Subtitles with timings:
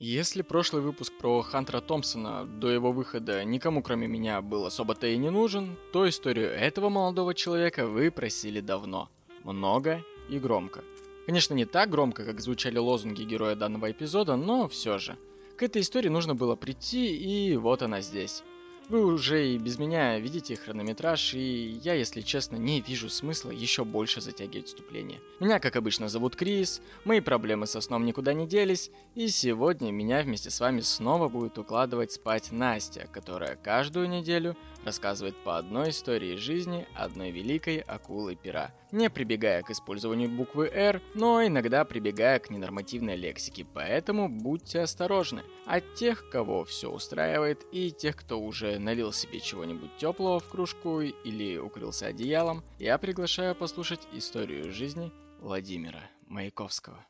[0.00, 5.16] Если прошлый выпуск про Хантера Томпсона до его выхода никому кроме меня был особо-то и
[5.16, 9.08] не нужен, то историю этого молодого человека вы просили давно.
[9.42, 10.84] Много и громко.
[11.26, 15.18] Конечно, не так громко, как звучали лозунги героя данного эпизода, но все же.
[15.56, 18.44] К этой истории нужно было прийти, и вот она здесь.
[18.88, 23.84] Вы уже и без меня видите хронометраж, и я, если честно, не вижу смысла еще
[23.84, 25.20] больше затягивать вступление.
[25.40, 30.22] Меня, как обычно, зовут Крис, мои проблемы со сном никуда не делись, и сегодня меня
[30.22, 36.36] вместе с вами снова будет укладывать спать Настя, которая каждую неделю рассказывает по одной истории
[36.36, 42.50] жизни одной великой акулы пера, не прибегая к использованию буквы «Р», но иногда прибегая к
[42.50, 45.42] ненормативной лексике, поэтому будьте осторожны.
[45.66, 51.00] От тех, кого все устраивает, и тех, кто уже налил себе чего-нибудь теплого в кружку
[51.00, 57.06] или укрылся одеялом, я приглашаю послушать историю жизни Владимира Маяковского.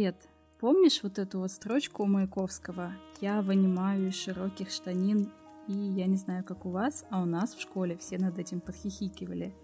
[0.00, 0.30] Привет.
[0.58, 2.92] Помнишь вот эту вот строчку у Маяковского?
[3.20, 5.30] Я вынимаю из широких штанин,
[5.68, 8.60] и я не знаю, как у вас, а у нас в школе все над этим
[8.60, 9.54] подхихикивали.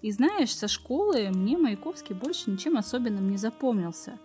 [0.00, 4.18] И знаешь, со школы мне Маяковский больше ничем особенным не запомнился.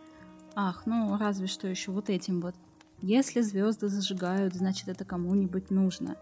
[0.55, 2.55] Ах, ну разве что еще вот этим вот.
[3.01, 6.15] Если звезды зажигают, значит это кому-нибудь нужно.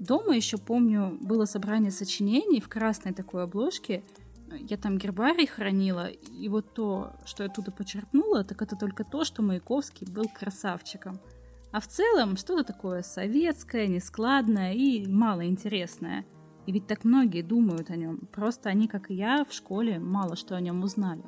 [0.00, 4.02] Дома еще помню, было собрание сочинений в красной такой обложке–
[4.54, 9.24] я там гербарий хранила, и вот то, что я оттуда почерпнула, так это только то,
[9.24, 11.20] что Маяковский был красавчиком.
[11.72, 16.26] А в целом что-то такое советское, нескладное и малоинтересное.
[16.66, 20.36] И ведь так многие думают о нем, просто они, как и я, в школе мало
[20.36, 21.24] что о нем узнали.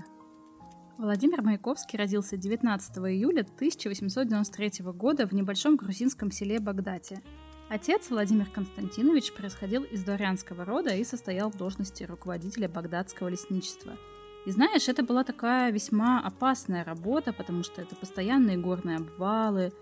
[0.96, 7.22] Владимир Маяковский родился 19 июля 1893 года в небольшом грузинском селе Багдате–
[7.70, 13.96] Отец Владимир Константинович происходил из дворянского рода и состоял в должности руководителя багдадского лесничества.
[14.44, 19.72] И знаешь, это была такая весьма опасная работа, потому что это постоянные горные обвалы,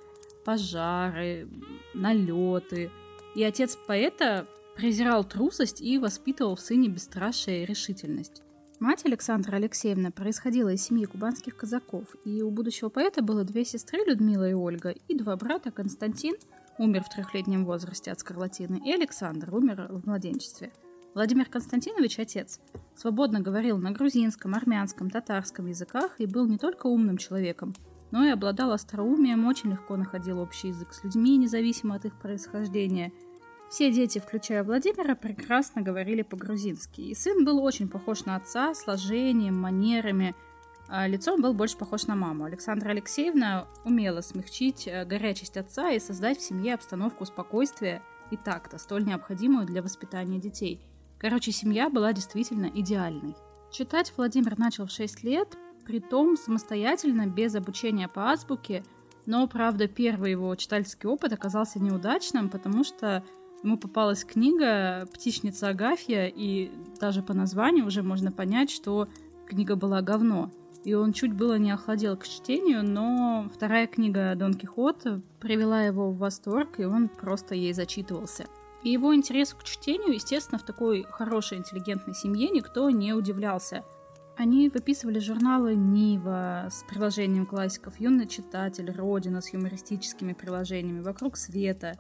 [0.44, 1.48] пожары,
[1.92, 2.92] налеты.
[3.34, 8.42] И отец поэта презирал трусость и воспитывал в сыне бесстрашие и решительность.
[8.78, 14.04] Мать Александра Алексеевна происходила из семьи кубанских казаков, и у будущего поэта было две сестры,
[14.06, 16.37] Людмила и Ольга, и два брата, Константин–
[16.78, 20.72] умер в трехлетнем возрасте от скарлатины, и Александр умер в младенчестве.
[21.15, 22.60] Владимир Константинович, отец,
[22.97, 27.75] свободно говорил на грузинском, армянском, татарском языках и был не только умным человеком,
[28.10, 33.12] но и обладал остроумием, очень легко находил общий язык с людьми, независимо от их происхождения.
[33.71, 39.60] Все дети, включая Владимира, прекрасно говорили по-грузински, и сын был очень похож на отца сложением,
[39.60, 40.34] манерами–
[41.06, 42.44] лицом был больше похож на маму.
[42.44, 48.76] Александра Алексеевна умела смягчить э, горячесть отца и создать в семье обстановку спокойствия и такта,
[48.76, 50.82] столь необходимую для воспитания детей.
[51.19, 53.34] Короче, семья была действительно идеальной.
[53.70, 58.84] Читать Владимир начал в 6 лет, при том самостоятельно, без обучения по азбуке,
[59.24, 63.24] но, правда, первый его читательский опыт оказался неудачным, потому что
[63.62, 66.70] ему попалась книга «Птичница Агафья», и
[67.00, 69.09] даже по названию уже можно понять, что
[69.47, 70.50] книга была говно
[70.84, 76.10] и он чуть было не охладел к чтению, но вторая книга Дон Кихота привела его
[76.10, 78.47] в восторг, и он просто ей зачитывался.
[78.82, 83.84] И его интересу к чтению, естественно, в такой хорошей, интеллигентной семье никто не удивлялся.
[84.37, 91.97] Они выписывали журналы «Нива» с приложением классиков «Юный читатель», «Родина» с юмористическими приложениями, «Вокруг света»,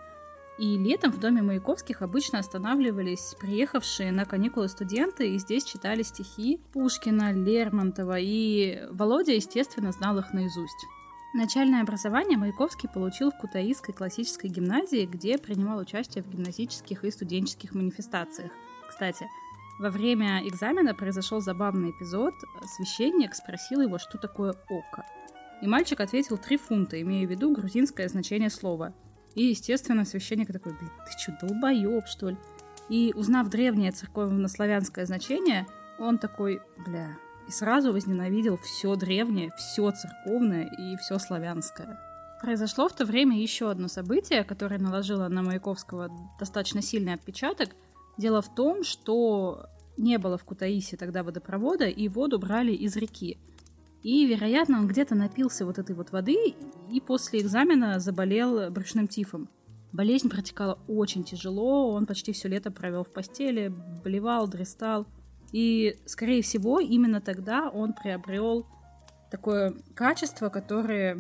[0.58, 6.60] и летом в доме Маяковских обычно останавливались приехавшие на каникулы студенты, и здесь читали стихи
[6.72, 10.86] Пушкина, Лермонтова, и Володя, естественно, знал их наизусть.
[11.34, 17.74] Начальное образование Маяковский получил в Кутаисской классической гимназии, где принимал участие в гимназических и студенческих
[17.74, 18.52] манифестациях.
[18.86, 19.26] Кстати,
[19.80, 22.34] во время экзамена произошел забавный эпизод.
[22.76, 25.06] Священник спросил его, что такое око.
[25.62, 28.92] И мальчик ответил три фунта, имея в виду грузинское значение слова–
[29.34, 32.36] и, естественно, священник такой, блин, ты что, долбоеб, что ли?
[32.88, 35.66] И узнав древнее церковно-славянское значение,
[35.98, 37.16] он такой, бля,
[37.48, 41.98] и сразу возненавидел все древнее, все церковное и все славянское.
[42.40, 46.10] Произошло в то время еще одно событие, которое наложило на Маяковского
[46.40, 47.70] достаточно сильный отпечаток.
[48.18, 49.66] Дело в том, что
[49.96, 53.38] не было в Кутаисе тогда водопровода, и воду брали из реки.
[54.02, 56.54] И, вероятно, он где-то напился вот этой вот воды
[56.90, 59.48] и после экзамена заболел брюшным тифом.
[59.92, 63.72] Болезнь протекала очень тяжело, он почти все лето провел в постели,
[64.02, 65.06] болевал, дрестал.
[65.52, 68.66] И, скорее всего, именно тогда он приобрел
[69.30, 71.18] такое качество, которое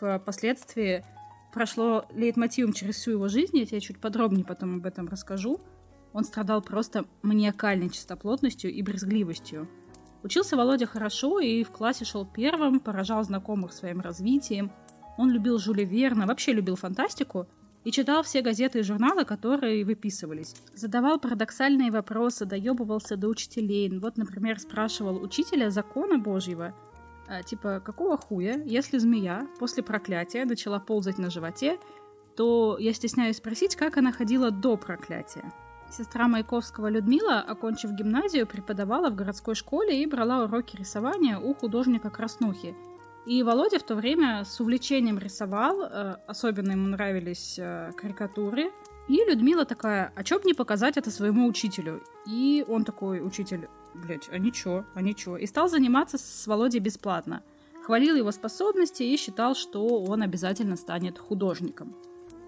[0.00, 1.04] впоследствии
[1.52, 5.60] прошло лейтмотивом через всю его жизнь, я тебе чуть подробнее потом об этом расскажу.
[6.12, 9.68] Он страдал просто маниакальной чистоплотностью и брезгливостью.
[10.24, 14.72] Учился Володя хорошо и в классе шел первым, поражал знакомых своим развитием.
[15.18, 17.46] Он любил Жюля Верна, вообще любил фантастику
[17.84, 20.56] и читал все газеты и журналы, которые выписывались.
[20.74, 23.90] Задавал парадоксальные вопросы, доебывался до учителей.
[23.98, 26.74] Вот, например, спрашивал учителя закона Божьего,
[27.28, 31.78] а, типа, какого хуя, если змея после проклятия начала ползать на животе,
[32.34, 35.52] то я стесняюсь спросить, как она ходила до проклятия.
[35.96, 42.10] Сестра Маяковского Людмила, окончив гимназию, преподавала в городской школе и брала уроки рисования у художника
[42.10, 42.74] Краснухи.
[43.26, 48.72] И Володя в то время с увлечением рисовал, э, особенно ему нравились э, карикатуры.
[49.06, 52.02] И Людмила такая, а чё б не показать это своему учителю?
[52.26, 55.36] И он такой, учитель, блядь, а ничего, а ничего.
[55.36, 57.44] И стал заниматься с Володей бесплатно.
[57.84, 61.94] Хвалил его способности и считал, что он обязательно станет художником.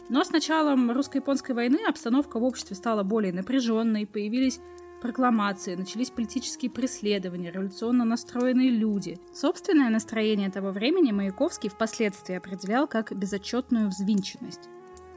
[0.08, 4.60] Но с началом русско-японской войны обстановка в обществе стала более напряженной, появились
[5.02, 9.18] прокламации, начались политические преследования, революционно настроенные люди.
[9.34, 14.68] Собственное настроение того времени Маяковский впоследствии определял как безотчетную взвинченность.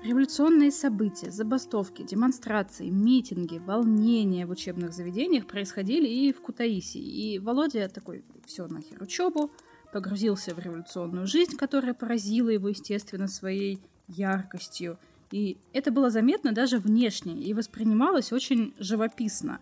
[0.03, 6.97] Революционные события, забастовки, демонстрации, митинги, волнения в учебных заведениях происходили и в Кутаиси.
[6.97, 9.51] И Володя такой, все нахер учебу,
[9.91, 14.97] погрузился в революционную жизнь, которая поразила его, естественно, своей яркостью.
[15.31, 19.59] И это было заметно даже внешне и воспринималось очень живописно.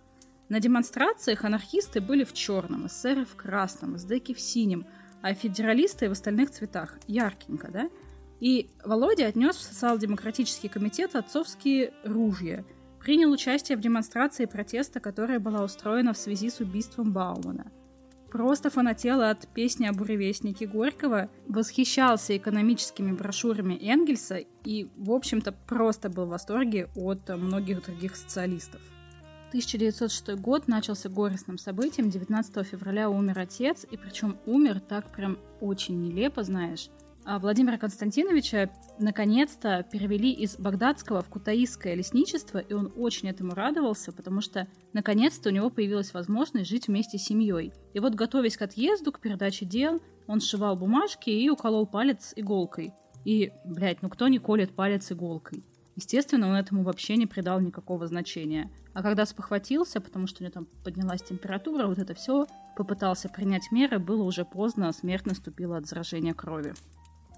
[0.49, 4.85] На демонстрациях анархисты были в черном, эсеры в красном, эсдеки в синем,
[5.21, 6.97] а федералисты в остальных цветах.
[7.07, 7.89] Яркенько, да?
[8.39, 12.63] И Володя отнес в социал-демократический комитет отцовские ружья.
[13.01, 17.71] Принял участие в демонстрации протеста, которая была устроена в связи с убийством Баумана.
[18.37, 26.07] Просто фанател от песни о буревестнике Горького, восхищался экономическими брошюрами Энгельса и, в общем-то, просто
[26.11, 28.79] был в восторге от многих других социалистов.
[29.47, 32.11] 1906 год начался горестным событием.
[32.11, 36.91] 19 февраля умер отец, и причем умер так прям очень нелепо, знаешь.
[37.29, 38.69] А Владимира Константиновича
[38.99, 45.49] наконец-то перевели из Багдадского в Кутаисское лесничество, и он очень этому радовался, потому что наконец-то
[45.49, 47.73] у него появилась возможность жить вместе с семьей.
[47.93, 52.93] И вот, готовясь к отъезду, к передаче дел, он сшивал бумажки и уколол палец иголкой.
[53.25, 55.65] И, блядь, ну кто не колет палец иголкой?
[55.97, 58.71] Естественно, он этому вообще не придал никакого значения.
[58.93, 62.47] А когда спохватился, потому что у него там поднялась температура, вот это все,
[62.77, 66.73] попытался принять меры, было уже поздно, смерть наступила от заражения крови.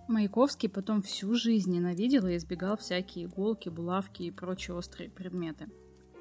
[0.10, 5.68] Маяковский потом всю жизнь ненавидел и избегал всякие иголки, булавки и прочие острые предметы.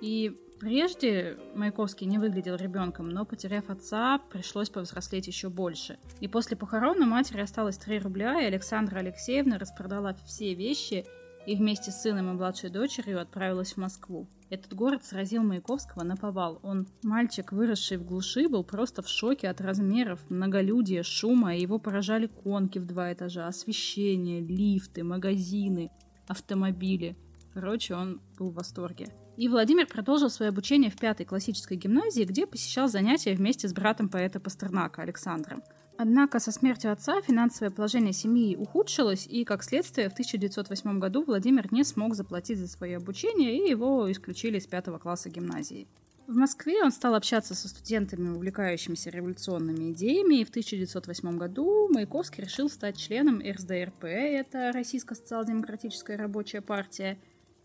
[0.03, 5.99] И прежде Маяковский не выглядел ребенком, но потеряв отца, пришлось повзрослеть еще больше.
[6.21, 11.07] И после похорон у матери осталось 3 рубля, и Александра Алексеевна распродала все вещи
[11.47, 14.29] и вместе с сыном и младшей дочерью отправилась в Москву.
[14.51, 16.59] Этот город сразил Маяковского на повал.
[16.63, 21.79] Он, мальчик, выросший в глуши, был просто в шоке от размеров, многолюдия, шума, и его
[21.79, 25.91] поражали конки в два этажа, освещение, лифты, магазины,
[26.27, 27.17] автомобили.
[27.53, 29.09] Короче, он был в восторге.
[29.37, 34.09] И Владимир продолжил свое обучение в пятой классической гимназии, где посещал занятия вместе с братом
[34.09, 35.63] поэта Пастернака Александром.
[36.01, 41.73] Однако со смертью отца финансовое положение семьи ухудшилось, и, как следствие, в 1908 году Владимир
[41.73, 45.89] не смог заплатить за свое обучение, и его исключили из пятого класса гимназии.
[46.29, 52.45] В Москве он стал общаться со студентами, увлекающимися революционными идеями, и в 1908 году Маяковский
[52.45, 57.19] решил стать членом РСДРП, это Российская социал-демократическая рабочая партия,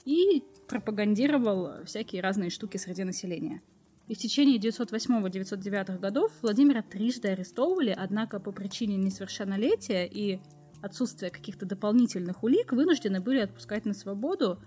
[0.05, 3.61] и пропагандировал всякие разные штуки среди населения–
[4.07, 10.39] и в течение 908-909 годов Владимира трижды арестовывали, однако по причине несовершеннолетия и
[10.81, 14.59] отсутствия каких-то дополнительных улик вынуждены были отпускать на свободу.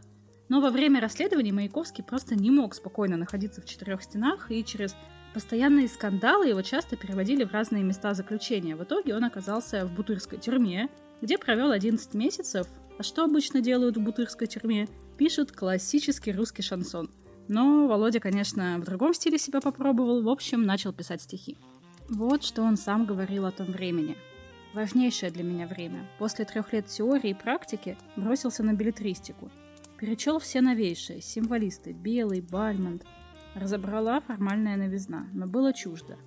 [0.48, 4.96] Но во время расследования Маяковский просто не мог спокойно находиться в четырех стенах, и через
[5.34, 8.74] постоянные скандалы его часто переводили в разные места заключения.
[8.74, 10.88] В итоге он оказался в Бутырской тюрьме,
[11.20, 12.66] где провел 11 месяцев.
[12.98, 14.88] А что обычно делают в Бутырской тюрьме?
[15.18, 17.10] Пишут классический русский шансон–
[17.48, 21.56] но Володя, конечно, в другом стиле себя попробовал, в общем, начал писать стихи.
[22.08, 24.16] Вот что он сам говорил о том времени.
[24.74, 26.08] Важнейшее для меня время.
[26.18, 29.50] После трех лет теории и практики бросился на билетристику.
[29.98, 33.04] Перечел все новейшие, символисты, Белый, Бальмонт.
[33.54, 36.18] Разобрала формальная новизна, но было чуждо.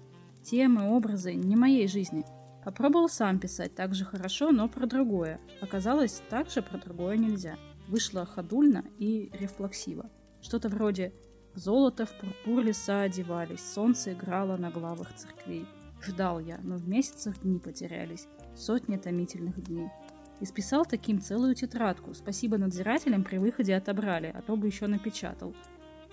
[0.41, 2.25] Темы, образы не моей жизни.
[2.65, 5.39] Попробовал сам писать так же хорошо, но про другое.
[5.61, 7.55] Оказалось, так же про другое нельзя.
[7.87, 10.09] Вышло ходульно и рефлексиво.
[10.41, 11.13] Что-то вроде
[11.55, 15.65] «Золото в пурпур леса одевались, солнце играло на главах церквей».
[16.01, 19.89] Ждал я, но в месяцах дни потерялись, сотни томительных дней.
[20.39, 22.13] И списал таким целую тетрадку.
[22.13, 25.53] Спасибо надзирателям при выходе отобрали, а то бы еще напечатал.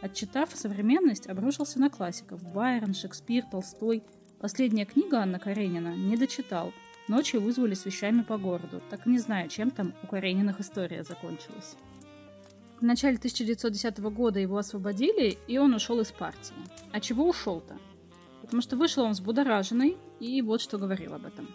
[0.01, 2.43] Отчитав современность, обрушился на классиков.
[2.53, 4.03] Байрон, Шекспир, Толстой.
[4.41, 6.73] Последняя книга Анна Каренина не дочитал.
[7.09, 8.83] Ночью вызвали с вещами по городу.
[8.91, 11.77] Так не знаю, чем там у Карениных история закончилась.
[12.79, 16.55] В начале 1910 года его освободили, и он ушел из партии.
[16.93, 17.79] А чего ушел-то?
[18.43, 21.49] Потому что вышел он взбудораженный, и вот что говорил об этом.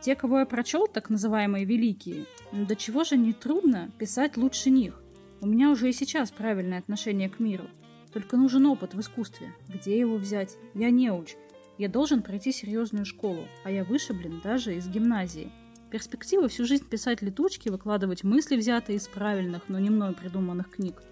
[0.00, 4.70] Те, кого я прочел, так называемые великие, ну до чего же не трудно писать лучше
[4.70, 5.02] них.
[5.40, 7.64] У меня уже и сейчас правильное отношение к миру.
[8.12, 9.52] Только нужен опыт в искусстве.
[9.68, 10.56] Где его взять?
[10.74, 11.34] Я не уч.
[11.78, 15.50] Я должен пройти серьезную школу, а я вышиблен даже из гимназии.
[15.90, 21.02] Перспектива всю жизнь писать летучки, выкладывать мысли, взятые из правильных, но не мной придуманных книг.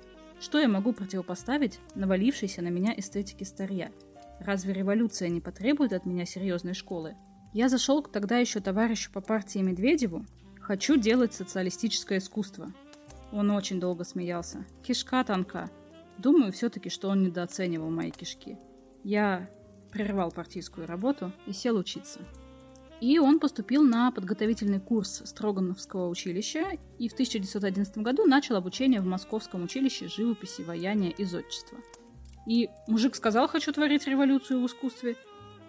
[0.41, 3.91] Что я могу противопоставить навалившейся на меня эстетике старья?
[4.39, 7.17] Разве революция не потребует от меня серьезной школы?
[7.53, 10.25] Я зашел к тогда еще товарищу по партии Медведеву.
[10.61, 12.73] Хочу делать социалистическое искусство.
[13.33, 14.65] Он очень долго смеялся.
[14.85, 15.69] Кишка тонка.
[16.19, 18.57] Думаю все-таки, что он недооценивал мои кишки.
[19.03, 19.51] Я
[19.91, 22.21] прервал партийскую работу и сел учиться.
[23.01, 29.07] И он поступил на подготовительный курс Строгановского училища и в 1911 году начал обучение в
[29.07, 31.79] Московском училище живописи, ваяния и зодчества.
[32.47, 35.17] И мужик сказал «хочу творить революцию в искусстве»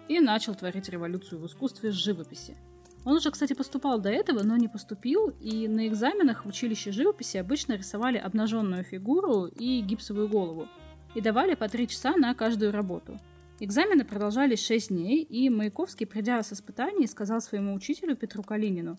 [0.08, 2.56] и начал творить революцию в искусстве с живописи.
[3.04, 7.36] Он уже, кстати, поступал до этого, но не поступил, и на экзаменах в училище живописи
[7.36, 10.68] обычно рисовали обнаженную фигуру и гипсовую голову,
[11.14, 13.20] и давали по три часа на каждую работу–
[13.62, 18.98] Экзамены продолжались шесть дней, и Маяковский, придя с испытаний, сказал своему учителю Петру Калинину,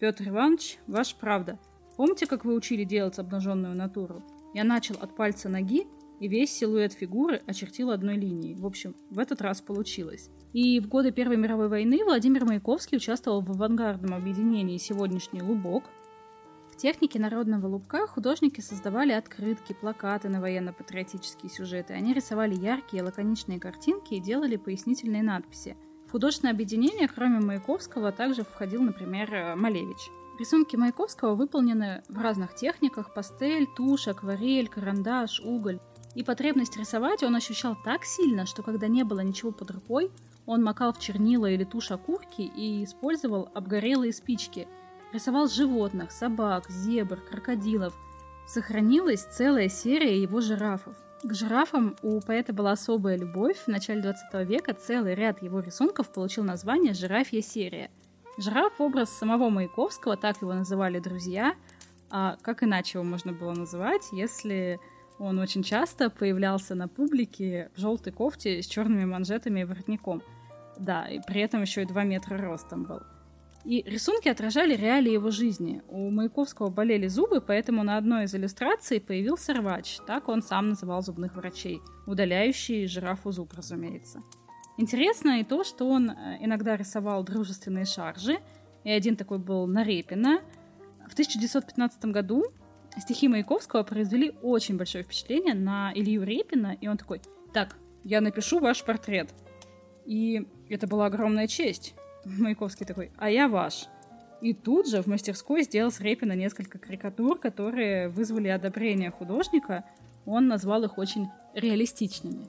[0.00, 1.60] «Петр Иванович, ваша правда.
[1.96, 4.24] Помните, как вы учили делать обнаженную натуру?
[4.54, 5.86] Я начал от пальца ноги,
[6.18, 8.56] и весь силуэт фигуры очертил одной линией.
[8.56, 10.30] В общем, в этот раз получилось.
[10.52, 15.84] И в годы Первой мировой войны Владимир Маяковский участвовал в авангардном объединении «Сегодняшний Лубок»,
[16.72, 21.92] в технике народного лубка художники создавали открытки, плакаты на военно-патриотические сюжеты.
[21.92, 25.76] Они рисовали яркие лаконичные картинки и делали пояснительные надписи.
[26.08, 29.98] В художественное объединение, кроме Маяковского, также входил, например, э, Малевич.
[30.38, 35.78] Рисунки Маяковского выполнены в разных техниках– пастель, тушь, акварель, карандаш, уголь.
[36.14, 40.10] И потребность рисовать он ощущал так сильно, что когда не было ничего под рукой,
[40.46, 44.66] он макал в чернила или тушь окурки и использовал обгорелые спички–
[45.12, 47.94] Рисовал животных, собак, зебр, крокодилов.
[48.46, 50.96] Сохранилась целая серия его жирафов.
[51.22, 53.58] К жирафам у поэта была особая любовь.
[53.58, 57.90] В начале 20 века целый ряд его рисунков получил название «Жирафья серия».
[58.38, 61.54] Жираф– образ самого Маяковского, так его называли друзья.
[62.10, 64.80] А как иначе его можно было называть, если
[65.18, 70.22] он очень часто появлялся на публике в желтой кофте с черными манжетами и воротником.
[70.78, 73.00] Да, и при этом еще и 2 метра ростом был.
[73.64, 75.82] И рисунки отражали реалии его жизни.
[75.88, 79.98] У Маяковского болели зубы, поэтому на одной из иллюстраций появился рвач.
[80.06, 81.80] Так он сам называл зубных врачей.
[82.06, 84.20] Удаляющий жирафу зуб, разумеется.
[84.78, 88.38] Интересно и то, что он э, иногда рисовал дружественные шаржи.
[88.82, 90.40] И один такой был на Репина.
[91.08, 92.46] В 1915 году
[92.98, 96.76] стихи Маяковского произвели очень большое впечатление на Илью Репина.
[96.80, 97.20] И он такой,
[97.52, 99.32] так, я напишу ваш портрет.
[100.04, 101.94] И это была огромная честь.
[102.24, 103.86] Маяковский такой, а я ваш.
[104.40, 109.84] И тут же в мастерской сделал с Репина несколько карикатур, которые вызвали одобрение художника.
[110.26, 112.48] Он назвал их очень реалистичными.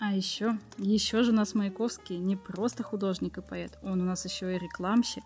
[0.00, 4.24] А еще, еще же у нас Маяковский не просто художник и поэт, он у нас
[4.24, 5.24] еще и рекламщик.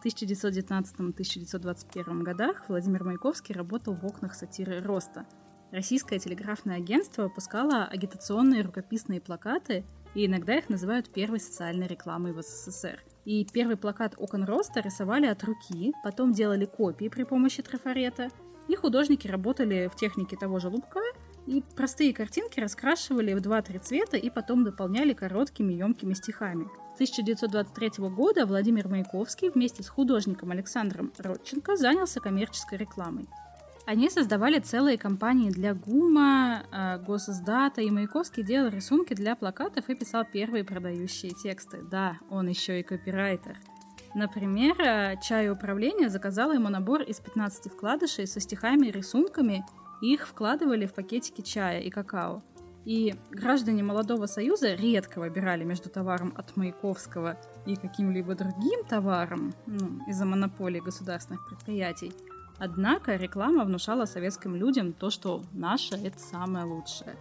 [0.00, 5.26] В 1919-1921 годах Владимир Маяковский работал в окнах сатиры «Роста».
[5.72, 12.42] Российское телеграфное агентство выпускало агитационные рукописные плакаты и иногда их называют первой социальной рекламой в
[12.42, 13.02] СССР.
[13.24, 18.28] И первый плакат «Окон роста» рисовали от руки, потом делали копии при помощи трафарета,
[18.68, 21.00] и художники работали в технике того же лупка,
[21.46, 26.68] и простые картинки раскрашивали в 2-3 цвета и потом дополняли короткими емкими стихами.
[26.92, 33.26] С 1923 года Владимир Маяковский вместе с художником Александром Родченко занялся коммерческой рекламой.
[33.86, 39.94] Они создавали целые компании для ГУМа, э, Госиздата, и Маяковский делал рисунки для плакатов и
[39.94, 41.82] писал первые продающие тексты.
[41.82, 43.58] Да, он еще и копирайтер.
[44.14, 49.66] Например, э, чай управления заказала ему набор из 15 вкладышей со стихами и рисунками,
[50.00, 52.42] и их вкладывали в пакетики чая и какао.
[52.86, 60.00] И граждане Молодого Союза редко выбирали между товаром от Маяковского и каким-либо другим товаром ну,
[60.06, 62.12] из-за монополии государственных предприятий–
[62.58, 67.16] Однако реклама внушала советским людям то, что наше– это самое лучшее.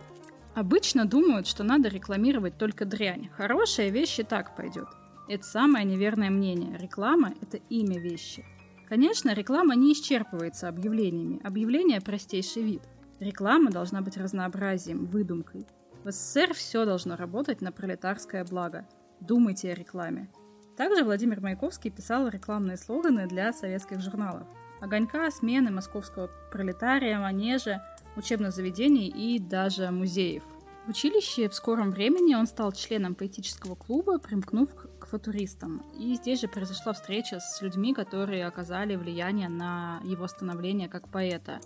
[0.56, 3.30] Обычно думают, что надо рекламировать только дрянь.
[3.36, 4.88] Хорошая вещь и так пойдет.
[5.28, 6.78] Это самое неверное мнение.
[6.78, 8.46] Реклама– это имя вещи.
[8.88, 11.42] Конечно, реклама не исчерпывается объявлениями.
[11.44, 12.84] Объявление– простейший вид.
[13.20, 15.66] Реклама должна быть разнообразием, выдумкой.
[16.04, 18.86] В СССР все должно работать на пролетарское благо.
[19.20, 20.30] Думайте о рекламе.
[20.76, 24.48] Также Владимир Маяковский писал рекламные слоганы для советских журналов.
[24.84, 27.82] Огонька, смены московского пролетария, манежа,
[28.18, 30.44] учебных заведений и даже музеев.
[30.86, 35.86] В училище в скором времени он стал членом поэтического клуба, примкнув к футуристам.
[35.98, 41.62] И здесь же произошла встреча с людьми, которые оказали влияние на его становление как поэта.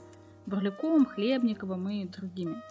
[0.45, 2.61] Бурляком, Хлебниковым и другими.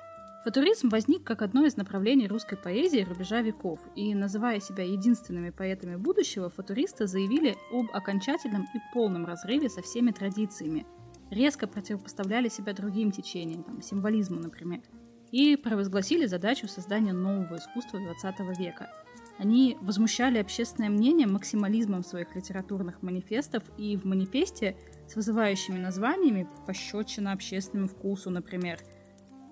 [0.46, 5.96] Футуризм возник как одно из направлений русской поэзии рубежа веков, и, называя себя единственными поэтами
[5.96, 10.86] будущего, футуристы заявили об окончательном и полном разрыве со всеми традициями,
[11.32, 14.82] резко противопоставляли себя другим течениям, там, символизму, например,
[15.32, 18.88] и провозгласили задачу создания нового искусства XX века.
[19.38, 24.76] Они возмущали общественное мнение максимализмом своих литературных манифестов, и в манифесте
[25.08, 28.78] с вызывающими названиями пощечина общественному вкусу, например–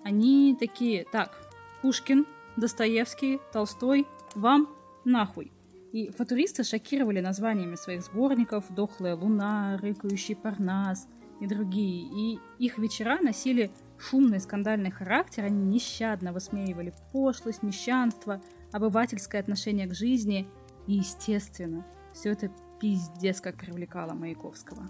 [0.05, 1.35] они такие, так,
[1.81, 4.69] Пушкин, Достоевский, Толстой, вам
[5.03, 5.51] нахуй.
[5.91, 11.07] И футуристы шокировали названиями своих сборников «Дохлая луна», «Рыкающий парнас»
[11.41, 12.07] и другие.
[12.13, 19.95] И их вечера носили шумный скандальный характер, они нещадно высмеивали пошлость, мещанство, обывательское отношение к
[19.95, 20.47] жизни.
[20.85, 21.83] И, естественно,
[22.13, 24.87] все это пиздец как привлекало Маяковского.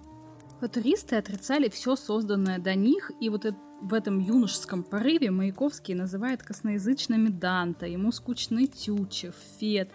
[0.66, 6.42] Футуристы отрицали все созданное до них, и вот это в этом юношеском порыве Маяковский называет
[6.42, 9.92] косноязычными Данта, ему скучны Тютчев, Фет.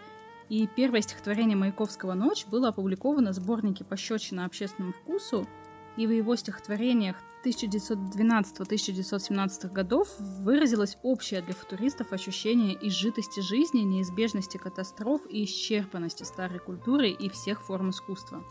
[0.48, 5.48] И первое стихотворение Маяковского «Ночь» было опубликовано в сборнике «Пощечина общественному вкусу»,
[5.96, 15.22] и в его стихотворениях 1912-1917 годов выразилось общее для футуристов ощущение изжитости жизни, неизбежности катастроф
[15.28, 18.44] и исчерпанности старой культуры и всех форм искусства.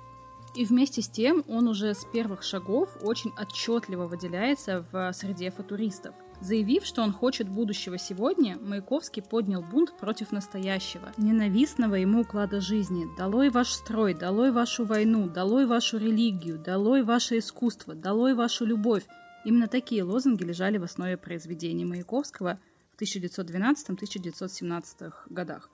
[0.55, 6.15] И вместе с тем он уже с первых шагов очень отчетливо выделяется в среде футуристов.
[6.41, 13.07] Заявив, что он хочет будущего сегодня, Маяковский поднял бунт против настоящего, ненавистного ему уклада жизни.
[13.17, 19.03] «Долой ваш строй, долой вашу войну, долой вашу религию, долой ваше искусство, долой вашу любовь».
[19.43, 22.57] Именно такие лозунги лежали в основе произведений Маяковского
[22.95, 25.69] в 1912-1917 годах.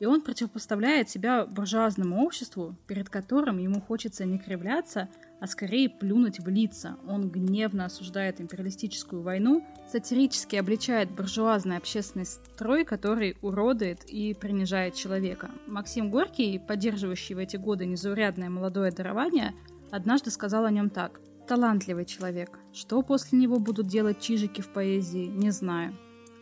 [0.00, 5.08] И он противопоставляет себя буржуазному обществу, перед которым ему хочется не кривляться,
[5.40, 6.96] а скорее плюнуть в лица.
[7.06, 15.50] Он гневно осуждает империалистическую войну, сатирически обличает буржуазный общественный строй, который уродует и принижает человека.
[15.66, 19.54] Максим Горький, поддерживающий в эти годы незаурядное молодое дарование,
[19.90, 21.20] однажды сказал о нем так.
[21.46, 22.58] «Талантливый человек.
[22.74, 25.96] Что после него будут делать чижики в поэзии, не знаю.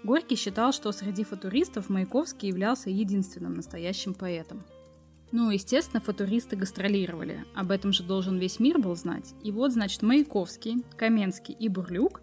[0.07, 4.63] Горький считал, что среди футуристов Маяковский являлся единственным настоящим поэтом.
[5.33, 7.45] Ну, естественно, футуристы гастролировали.
[7.57, 9.35] Об этом же должен весь мир был знать.
[9.43, 12.23] И вот, значит, Маяковский, Каменский и Бурлюк,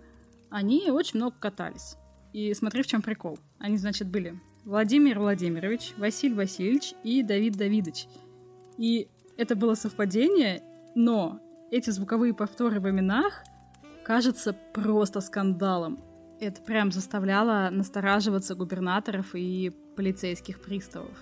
[0.50, 1.98] они очень много катались.
[2.32, 3.38] И смотри, в чем прикол.
[3.60, 8.08] Они, значит, были Владимир Владимирович, Василий Васильевич и Давид Давидович.
[8.78, 10.64] И это было совпадение,
[10.96, 13.44] но эти звуковые повторы в именах
[14.06, 16.00] кажутся просто скандалом.
[16.40, 21.18] Это прям заставляло настораживаться губернаторов и полицейских приставов.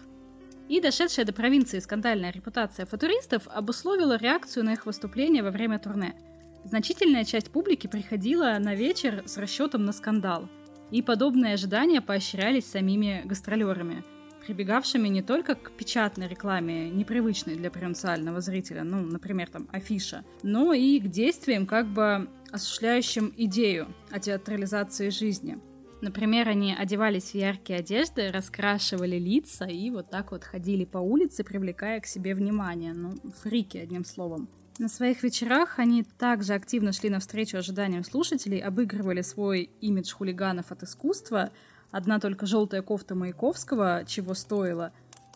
[0.70, 6.16] И дошедшая до провинции скандальная репутация футуристов обусловила реакцию на их выступления во время турне.
[6.64, 10.48] Значительная часть публики приходила на вечер с расчетом на скандал,
[10.92, 14.04] и подобные ожидания поощрялись самими гастролерами,
[14.46, 20.74] прибегавшими не только к печатной рекламе, непривычной для провинциального зрителя, ну, например, там, афиша, но
[20.74, 25.58] и к действиям, как бы осуществляющим идею о театрализации жизни.
[26.02, 31.44] Например, они одевались в яркие одежды, раскрашивали лица и вот так вот ходили по улице,
[31.44, 32.94] привлекая к себе внимание.
[32.94, 34.50] Ну, фрики, одним словом.
[34.80, 40.82] На своих вечерах они также активно шли навстречу ожиданиям слушателей, обыгрывали свой имидж хулиганов от
[40.82, 41.52] искусства.
[41.92, 44.92] Одна только желтая кофта Маяковского чего стоила.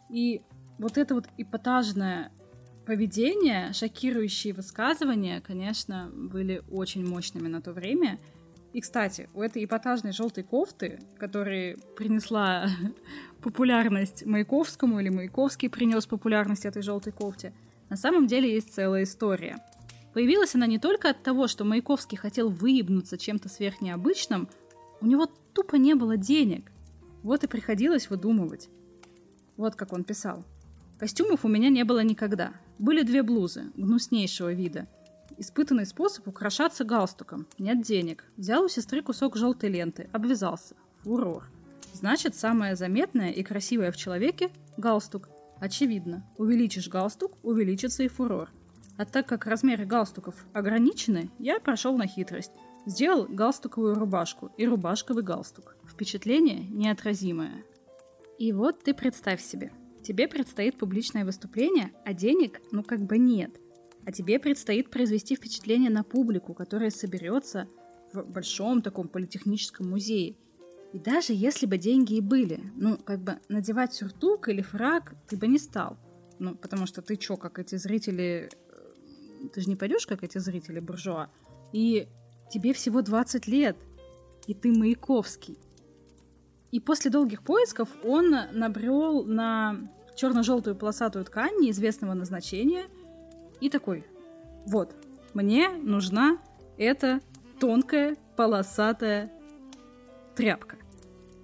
[0.10, 0.41] И
[0.80, 2.32] вот это вот эпатажное
[2.86, 8.19] поведение, шокирующие высказывания, конечно, были очень мощными на то время.
[8.74, 12.67] И, кстати, у этой эпатажной желтой кофты, которая принесла
[13.41, 17.54] популярность Маяковскому, или Маяковский принес популярность этой желтой кофте,
[17.89, 19.58] на самом деле есть целая история.
[20.13, 24.48] Появилась она не только от того, что Маяковский хотел выебнуться чем-то сверхнеобычным,
[25.02, 26.71] у него тупо не было денег.
[27.21, 28.69] Вот и приходилось выдумывать.
[29.58, 30.45] Вот как он писал.
[31.00, 32.54] Костюмов у меня не было никогда.
[32.77, 34.88] Были две блузы, гнуснейшего вида.
[35.38, 37.47] Испытанный способ украшаться галстуком.
[37.57, 38.25] Нет денег.
[38.38, 40.75] Взял у сестры кусок желтой ленты, обвязался.
[41.03, 41.49] Фурор.
[41.93, 45.29] Значит, самое заметное и красивое в человеке– галстук.
[45.59, 48.49] Очевидно, увеличишь галстук, увеличится и фурор.
[48.97, 52.51] А так как размеры галстуков ограничены, я прошел на хитрость.
[52.85, 55.75] Сделал галстуковую рубашку и рубашковый галстук.
[55.88, 57.63] Впечатление неотразимое.
[58.38, 59.71] И вот ты представь себе,
[60.05, 63.51] тебе предстоит публичное выступление, а денег ну как бы нет.
[64.05, 67.67] А тебе предстоит произвести впечатление на публику, которая соберется
[68.13, 70.35] в большом таком политехническом музее.
[70.93, 75.35] И даже если бы деньги и были, ну, как бы надевать сюртук или фраг ты
[75.35, 75.97] бы не стал.
[76.37, 78.49] Ну, потому что ты чё, как эти зрители...
[78.69, 81.29] Э, ты же не пойдешь, как эти зрители буржуа.
[81.73, 82.07] И
[82.51, 83.75] тебе всего 20 лет,
[84.47, 85.57] и ты Маяковский.
[86.71, 92.86] И после долгих поисков он набрел на черно-желтую полосатую ткань неизвестного назначения
[93.60, 94.06] и такой,
[94.65, 94.95] вот,
[95.34, 96.38] мне нужна
[96.78, 97.19] эта
[97.60, 99.32] тонкая полосатая
[100.36, 100.78] тряпка.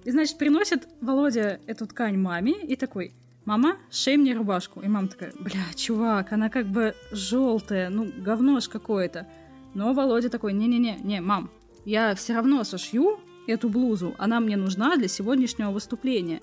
[0.04, 3.14] И, значит, приносит Володя эту ткань маме и такой,
[3.46, 4.82] мама, шей мне рубашку.
[4.82, 9.28] И мама такая, бля, чувак, она как бы желтая, ну, говно ж какое-то.
[9.74, 11.50] Но Володя такой, не-не-не, не, мам,
[11.86, 16.42] я все равно сошью эту блузу, она мне нужна для сегодняшнего выступления.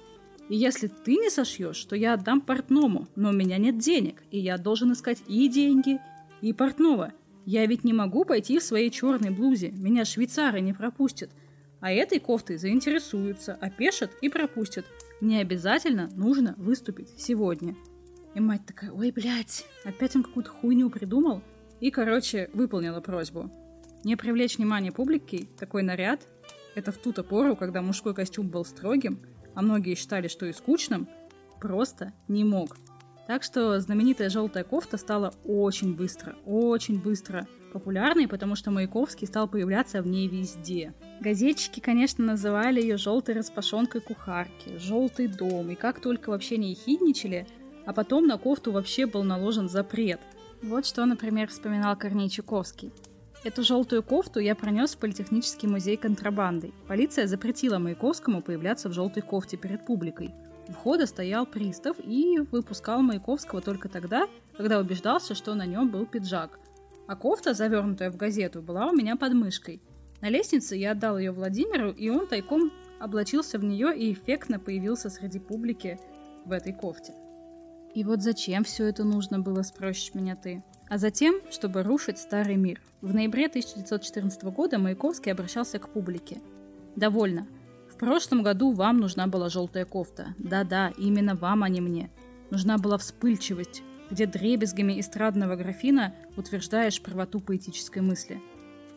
[0.49, 4.39] И если ты не сошьешь, то я отдам портному, но у меня нет денег, и
[4.39, 6.01] я должен искать и деньги,
[6.41, 7.13] и портного.
[7.45, 11.31] Я ведь не могу пойти в своей черной блузе, меня швейцары не пропустят.
[11.81, 14.85] А этой кофтой заинтересуются, опешат и пропустят.
[15.21, 17.77] Мне обязательно нужно выступить сегодня.
[18.35, 21.43] И мать такая, ой, блядь, опять он какую-то хуйню придумал.
[21.81, 23.51] И, короче, выполнила просьбу.
[24.05, 26.27] Не привлечь внимание публики, такой наряд,
[26.75, 29.21] это в ту-то пору, когда мужской костюм был строгим,
[29.55, 31.09] а многие считали, что и скучным,
[31.61, 32.77] просто не мог.
[33.27, 39.47] Так что знаменитая желтая кофта стала очень быстро, очень быстро популярной, потому что Маяковский стал
[39.49, 40.95] появляться в ней везде.
[41.21, 47.47] Газетчики, конечно, называли ее желтой распашонкой кухарки, желтый дом, и как только вообще не ехидничали,
[47.85, 50.21] а потом на кофту вообще был наложен запрет.
[50.63, 52.93] Вот что, например, вспоминал Корней Чуковский.
[53.45, 56.75] Эту желтую кофту я пронес в Политехнический музей контрабандой.
[56.89, 60.35] Полиция запретила Маяковскому появляться в желтой кофте перед публикой.
[60.67, 66.05] У входа стоял пристав и выпускал Маяковского только тогда, когда убеждался, что на нем был
[66.05, 66.59] пиджак.
[67.07, 69.81] А кофта, завернутая в газету, была у меня под мышкой.
[70.21, 75.11] На лестнице я отдал ее Владимиру, и он тайком облачился в нее и эффектно появился
[75.11, 75.99] среди публики
[76.45, 77.15] в этой кофте.
[77.95, 80.63] И вот зачем все это нужно было, спросишь меня ты?
[80.89, 82.81] А затем, чтобы рушить старый мир.
[83.01, 86.41] В ноябре 1914 года Маяковский обращался к публике.
[86.97, 87.47] «Довольно.
[87.91, 90.35] В прошлом году вам нужна была желтая кофта.
[90.39, 92.11] Да-да, именно вам, а не мне.
[92.51, 98.41] Нужна была вспыльчивость, где дребезгами эстрадного графина утверждаешь правоту поэтической мысли.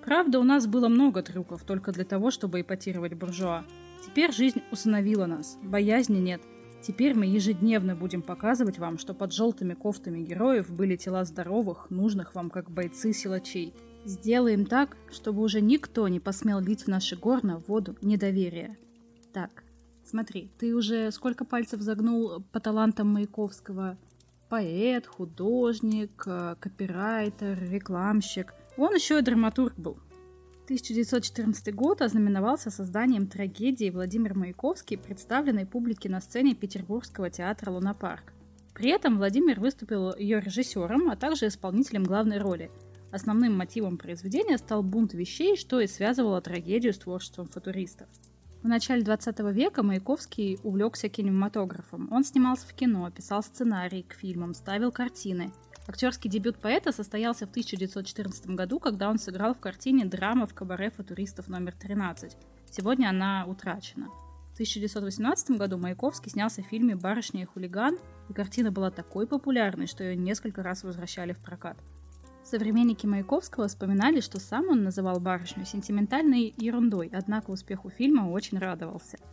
[0.06, 3.64] Правда, у нас было много трюков только для того, чтобы эпатировать буржуа.
[4.06, 6.42] Теперь жизнь усыновила нас, боязни нет,
[6.82, 12.34] Теперь мы ежедневно будем показывать вам, что под желтыми кофтами героев были тела здоровых, нужных
[12.34, 13.74] вам как бойцы-силачей.
[14.04, 18.78] Сделаем так, чтобы уже никто не посмел лить в наши горна воду недоверия.
[19.32, 19.64] Так,
[20.04, 23.98] смотри, ты уже сколько пальцев загнул по талантам Маяковского?
[24.50, 28.54] Поэт, художник, э, копирайтер, рекламщик.
[28.76, 29.98] Он еще и драматург был.
[30.66, 38.34] 1914 год ознаменовался созданием трагедии Владимир Маяковский, представленной публике на сцене Петербургского театра «Лунапарк».
[38.74, 42.72] При этом Владимир выступил ее режиссером, а также исполнителем главной роли.
[43.12, 48.08] Основным мотивом произведения стал бунт вещей, что и связывало трагедию с творчеством футуристов.
[48.64, 52.08] В начале 20 века Маяковский увлекся кинематографом.
[52.12, 55.52] Он снимался в кино, писал сценарии к фильмам, ставил картины–
[55.92, 60.90] Актерский дебют поэта состоялся в 1914 году, когда он сыграл в картине «Драма в кабаре
[60.90, 62.32] футуристов номер 13».
[62.72, 64.08] Сегодня она утрачена.
[64.52, 67.98] В 1918 году Маяковский снялся в фильме «Барышня и хулиган»,
[68.30, 71.78] и картина была такой популярной, что ее несколько раз возвращали в прокат.
[72.46, 79.18] Современники Маяковского вспоминали, что сам он называл барышню сентиментальной ерундой, однако успеху фильма очень радовался–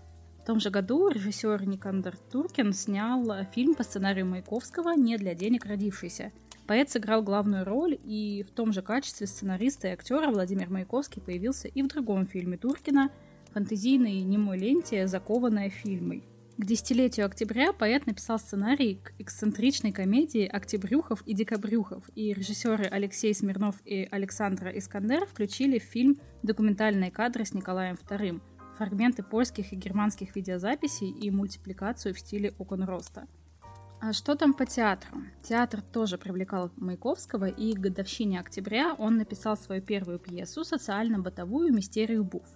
[0.49, 6.33] том же году режиссер Никандр Туркин снял фильм по сценарию Маяковского «Не для денег родившийся».
[6.69, 11.67] Поэт сыграл главную роль, и в том же качестве сценариста и актера Владимир Маяковский появился
[11.67, 13.11] и в другом фильме Туркина
[13.55, 16.25] фантазийной немой ленте «Закованная фильмой».
[16.59, 23.33] К десятилетию октября поэт написал сценарий к эксцентричной комедии «Октябрюхов и Декабрюхов», и режиссеры Алексей
[23.33, 28.43] Смирнов и Александра Искандер включили в фильм документальные кадры с Николаем II–
[28.77, 33.27] фрагменты польских и германских видеозаписей и мультипликацию в стиле окон роста.
[34.01, 35.23] А что там по театру?
[35.43, 42.23] Театр тоже привлекал Маяковского, и к годовщине октября он написал свою первую пьесу «Социально-бытовую мистерию
[42.23, 42.47] Буф».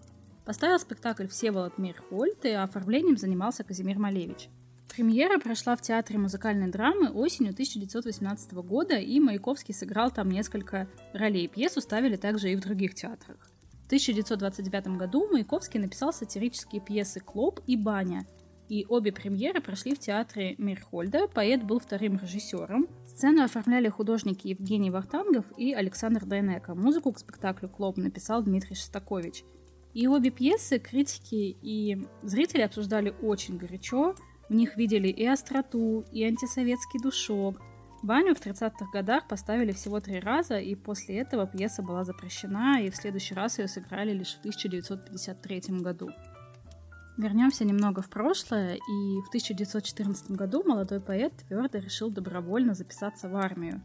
[0.44, 4.50] Поставил спектакль Всеволод Мирхольд, и оформлением занимался Казимир Малевич.
[4.94, 11.48] Премьера прошла в Театре музыкальной драмы осенью 1918 года, и Маяковский сыграл там несколько ролей.
[11.48, 13.36] Пьесу ставили также и в других театрах.
[13.82, 18.26] В 1929 году Маяковский написал сатирические пьесы «Клоп» и «Баня»,
[18.72, 21.28] и обе премьеры прошли в театре Мирхольда.
[21.28, 22.88] Поэт был вторым режиссером.
[23.06, 26.74] Сцену оформляли художники Евгений Вахтангов и Александр Дайнеко.
[26.74, 29.44] Музыку к спектаклю «Клоп» написал Дмитрий Шостакович.
[29.92, 34.14] И обе пьесы критики и зрители обсуждали очень горячо–
[34.52, 37.58] в них видели и остроту, и антисоветский душок.
[38.02, 42.90] Баню в 30-х годах поставили всего три раза, и после этого пьеса была запрещена, и
[42.90, 46.10] в следующий раз ее сыграли лишь в 1953 году.
[47.18, 53.36] Вернемся немного в прошлое, и в 1914 году молодой поэт твердо решил добровольно записаться в
[53.36, 53.82] армию.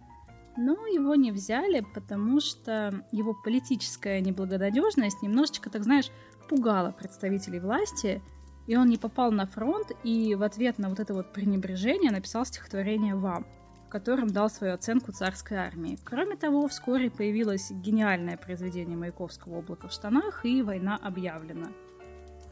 [0.56, 6.10] Но его не взяли, потому что его политическая неблагонадежность немножечко, так знаешь,
[6.50, 8.22] пугала представителей власти–
[8.68, 12.46] и он не попал на фронт, и в ответ на вот это вот пренебрежение написал
[12.46, 13.48] стихотворение «Вам»,
[13.88, 15.98] в котором дал свою оценку царской армии.
[16.04, 21.68] Кроме того, вскоре появилось гениальное произведение Маяковского «Облако в штанах» и «Война объявлена».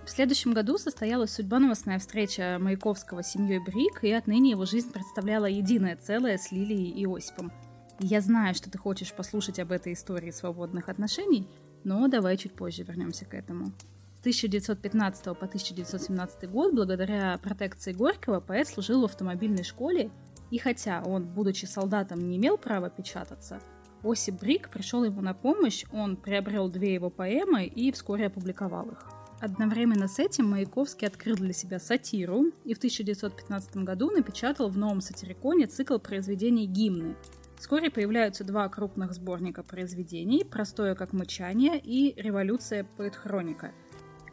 [0.06, 5.48] В следующем году состоялась судьбоносная встреча Маяковского с семьей Брик, и отныне его жизнь представляла
[5.48, 7.52] единое целое с Лилией и Осипом.
[8.00, 11.48] Я знаю, что ты хочешь послушать об этой истории свободных отношений,
[11.84, 13.74] но давай чуть позже вернемся к этому.
[14.20, 20.12] 1915 по 1917 год благодаря протекции Горького поэт служил в автомобильной школе,
[20.52, 23.60] и хотя он, будучи солдатом, не имел права печататься,
[24.04, 29.25] Осип Брик пришел ему на помощь, он приобрел две его поэмы и вскоре опубликовал их.
[29.40, 35.02] Одновременно с этим Маяковский открыл для себя сатиру и в 1915 году напечатал в новом
[35.02, 37.16] сатириконе цикл произведений «Гимны».
[37.58, 43.74] Вскоре появляются два крупных сборника произведений «Простое как мычание» и «Революция поэт-хроника»,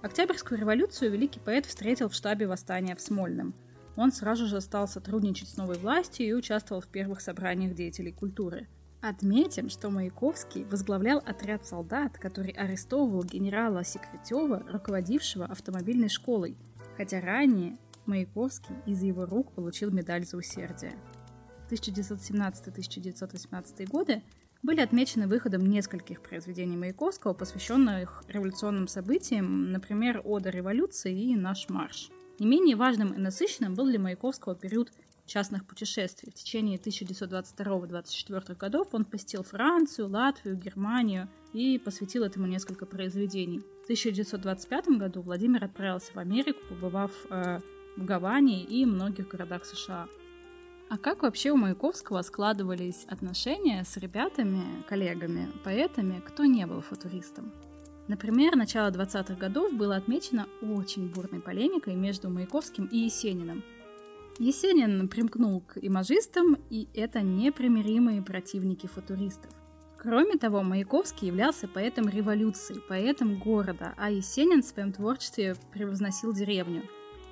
[0.03, 3.55] Октябрьскую революцию великий поэт встретил в штабе восстания в Смольном.
[3.95, 8.67] Он сразу же стал сотрудничать с новой властью и участвовал в первых собраниях деятелей культуры.
[9.03, 16.57] Отметим, что Маяковский возглавлял отряд солдат, который арестовывал генерала Секретева, руководившего автомобильной школой,
[16.97, 20.93] хотя ранее Маяковский из его рук получил медаль за усердие.
[21.69, 24.23] 1917-1918 годы
[24.62, 32.12] были отмечены выходом нескольких произведений Маяковского, посвященных революционным событиям, например, «Ода революции» и «Наш марш».
[32.38, 34.93] Не менее важным и насыщенным был для Маяковского период
[35.27, 36.31] частных путешествий.
[36.31, 43.61] В течение 1922-1924 годов он посетил Францию, Латвию, Германию и посвятил этому несколько произведений.
[43.83, 47.61] В 1925 году Владимир отправился в Америку, побывав э,
[47.97, 50.09] в Гаване и многих городах США.
[50.89, 57.51] А как вообще у Маяковского складывались отношения с ребятами, коллегами, поэтами, кто не был футуристом?
[58.09, 63.63] Например, начало 20-х годов было отмечено очень бурной полемикой между Маяковским и Есениным.
[64.38, 69.53] Есенин примкнул к имажистам, и это непримиримые противники футуристов.
[69.99, 76.83] Кроме того, Маяковский являлся поэтом революции, поэтом города, а Есенин в своем творчестве превозносил деревню.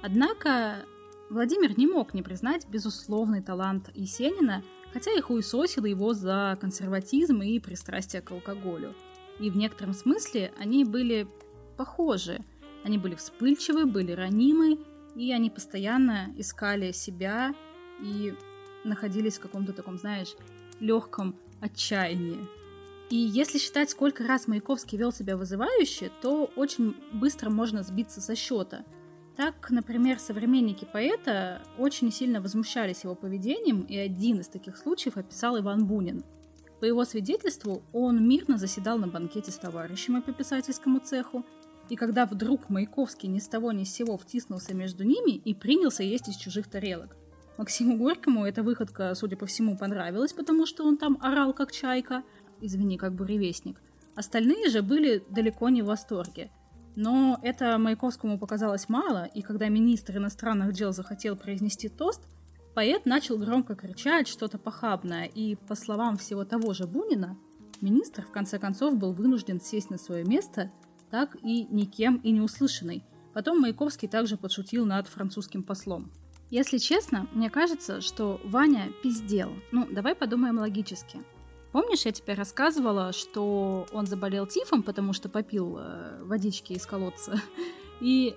[0.02, 0.84] Однако
[1.30, 7.58] Владимир не мог не признать безусловный талант Есенина, хотя и хуесосил его за консерватизм и
[7.58, 8.94] пристрастие к алкоголю.
[9.40, 11.26] И в некотором смысле они были
[11.76, 12.44] похожи.
[12.84, 14.78] Они были вспыльчивы, были ранимы,
[15.14, 17.54] и они постоянно искали себя
[18.00, 18.34] и
[18.84, 20.34] находились в каком-то таком, знаешь,
[20.80, 22.38] легком отчаянии.
[23.10, 28.34] И если считать, сколько раз Маяковский вел себя вызывающе, то очень быстро можно сбиться со
[28.34, 28.84] счета–
[29.40, 35.58] так, например, современники поэта очень сильно возмущались его поведением, и один из таких случаев описал
[35.58, 36.24] Иван Бунин.
[36.78, 41.42] По его свидетельству, он мирно заседал на банкете с товарищами по писательскому цеху,
[41.90, 46.02] и когда вдруг Маяковский ни с того ни с сего втиснулся между ними и принялся
[46.02, 47.16] есть из чужих тарелок.
[47.58, 52.22] Максиму Горькому эта выходка, судя по всему, понравилась, потому что он там орал как чайка,
[52.62, 53.82] извини, как буревестник.
[54.14, 56.50] Остальные же были далеко не в восторге–
[56.96, 62.22] но это Маяковскому показалось мало, и когда министр иностранных дел захотел произнести тост,
[62.74, 67.36] поэт начал громко кричать что-то похабное, и, по словам всего того же Бунина,
[67.80, 70.70] министр в конце концов был вынужден сесть на свое место,
[71.10, 73.02] так и никем и не услышанный.
[73.32, 76.10] Потом Маяковский также подшутил над французским послом.
[76.50, 79.52] Если честно, мне кажется, что Ваня пиздел.
[79.70, 81.22] Ну, давай подумаем логически.
[81.70, 87.40] Помнишь, я тебе рассказывала, что он заболел тифом, потому что попил э, водички из колодца?
[88.00, 88.34] И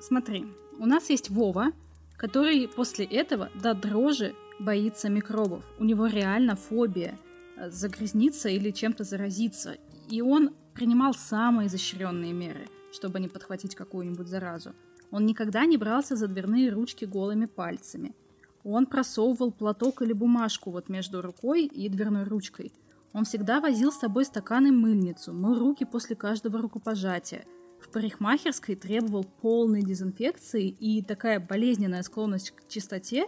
[0.00, 0.46] смотри,
[0.78, 1.72] у нас есть Вова,
[2.16, 5.64] который после этого до дрожи боится микробов.
[5.80, 7.18] У него реально фобия
[7.56, 9.76] э, загрязниться или чем-то заразиться.
[10.08, 14.74] И он принимал самые изощренные меры, чтобы не подхватить какую-нибудь заразу.
[15.10, 18.14] Он никогда не брался за дверные ручки голыми пальцами.
[18.62, 22.72] Он просовывал платок или бумажку вот между рукой и дверной ручкой.
[23.12, 27.46] Он всегда возил с собой стакан и мыльницу, мыл руки после каждого рукопожатия.
[27.80, 33.26] В парикмахерской требовал полной дезинфекции, и такая болезненная склонность к чистоте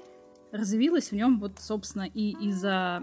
[0.53, 3.03] развилась в нем вот, собственно, и из-за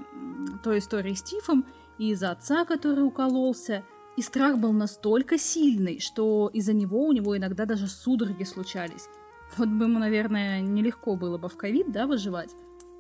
[0.64, 1.66] той истории с Тифом,
[1.98, 3.84] и из-за отца, который укололся–
[4.18, 9.08] и страх был настолько сильный, что из-за него у него иногда даже судороги случались.
[9.58, 12.52] Вот бы ему, наверное, нелегко было бы в ковид, да, выживать.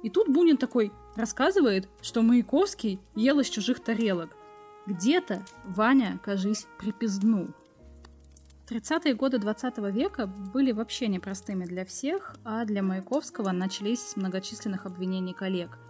[0.04, 4.36] И тут Бунин такой рассказывает, что Маяковский ел из чужих тарелок.
[4.86, 7.48] Где-то Ваня, кажись, припизднул.
[8.70, 14.86] 30-е годы 20 века были вообще непростыми для всех, а для Маяковского начались с многочисленных
[14.86, 15.78] обвинений коллег–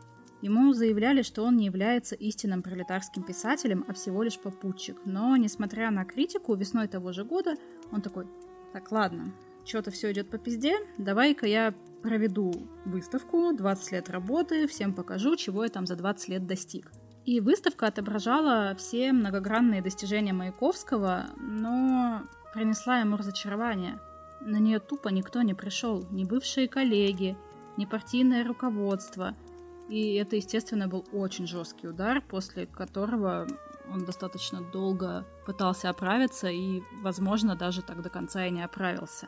[0.45, 4.95] Ему заявляли, что он не является истинным пролетарским писателем, а всего лишь попутчик.
[5.03, 7.55] Но, несмотря на критику, весной того же года
[7.91, 8.27] он такой,
[8.71, 9.33] так, ладно,
[9.65, 12.53] что-то все идет по пизде, давай-ка я проведу
[12.85, 16.91] выставку, 20 лет работы, всем покажу, чего я там за 20 лет достиг.
[17.25, 22.21] И выставка отображала все многогранные достижения Маяковского, но
[22.53, 23.99] принесла ему разочарование.
[24.41, 27.35] На нее тупо никто не пришел, ни бывшие коллеги,
[27.77, 29.33] ни партийное руководство–
[29.89, 33.47] и это, естественно, был очень жесткий удар, после которого
[33.91, 39.27] он достаточно долго пытался оправиться и, возможно, даже так до конца и не оправился.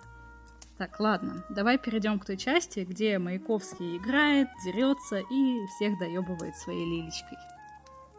[0.77, 6.85] Так, ладно, давай перейдем к той части, где Маяковский играет, дерется и всех доебывает своей
[6.85, 7.37] лилечкой.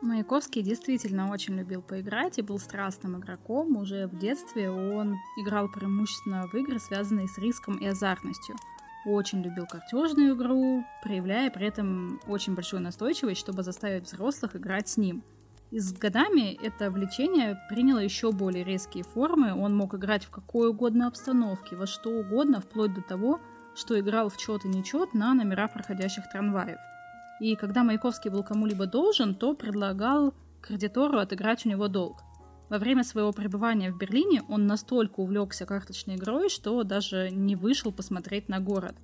[0.00, 3.76] Маяковский действительно очень любил поиграть и был страстным игроком.
[3.76, 8.54] Уже в детстве он играл преимущественно в игры, связанные с риском и азартностью–
[9.04, 14.96] очень любил картежную игру, проявляя при этом очень большую настойчивость, чтобы заставить взрослых играть с
[14.96, 15.22] ним.
[15.70, 19.52] И с годами это влечение приняло еще более резкие формы.
[19.52, 23.40] Он мог играть в какой угодно обстановке, во что угодно, вплоть до того,
[23.74, 26.78] что играл в чет и нечет на номера проходящих трамваев.
[27.40, 32.22] И когда Маяковский был кому-либо должен, то предлагал кредитору отыграть у него долг.
[32.68, 37.92] Во время своего пребывания в Берлине он настолько увлекся карточной игрой, что даже не вышел
[37.92, 38.94] посмотреть на город.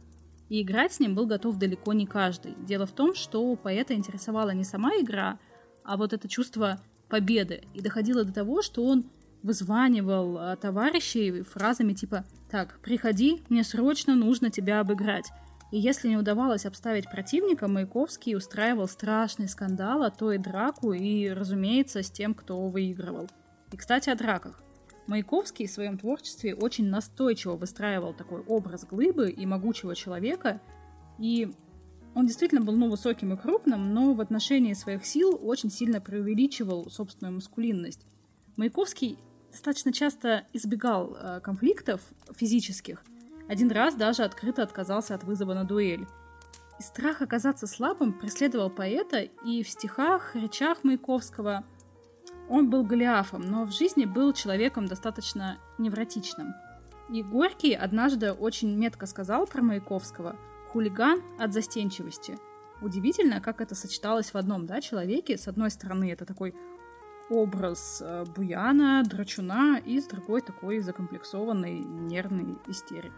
[0.50, 2.55] И играть с ним был готов далеко не каждый.
[2.66, 5.38] Дело в том, что поэта интересовала не сама игра,
[5.83, 7.62] а вот это чувство победы.
[7.72, 9.05] И доходило до того, что он
[9.42, 15.31] вызванивал а, товарищей фразами типа «Так, приходи, мне срочно нужно тебя обыграть».
[15.70, 21.29] И если не удавалось обставить противника, Маяковский устраивал страшный скандал, а то и драку, и,
[21.31, 23.29] разумеется, с тем, кто выигрывал.
[23.72, 24.64] И, кстати, о драках.
[25.07, 30.61] Маяковский в своем творчестве очень настойчиво выстраивал такой образ глыбы и могучего человека,
[31.18, 31.53] и
[32.14, 36.88] он действительно был ну, высоким и крупным, но в отношении своих сил очень сильно преувеличивал
[36.90, 38.07] собственную маскулинность.
[38.57, 39.18] Маяковский
[39.50, 42.00] достаточно часто избегал э, конфликтов
[42.35, 43.03] физических.
[43.48, 46.07] Один раз даже открыто отказался от вызова на дуэль.
[46.79, 51.64] И страх оказаться слабым преследовал поэта, и в стихах, речах Маяковского–
[52.48, 56.54] он был Голиафом, но в жизни был человеком достаточно невротичным.
[57.11, 60.37] И Горький однажды очень метко сказал про Маяковского
[60.72, 62.37] «хулиган от застенчивости».
[62.80, 65.38] Удивительно, как это сочеталось в одном да, человеке.
[65.38, 66.54] С одной стороны, это такой
[67.30, 73.12] образ э, буяна, драчуна, и с другой такой закомплексованный нервный истерик.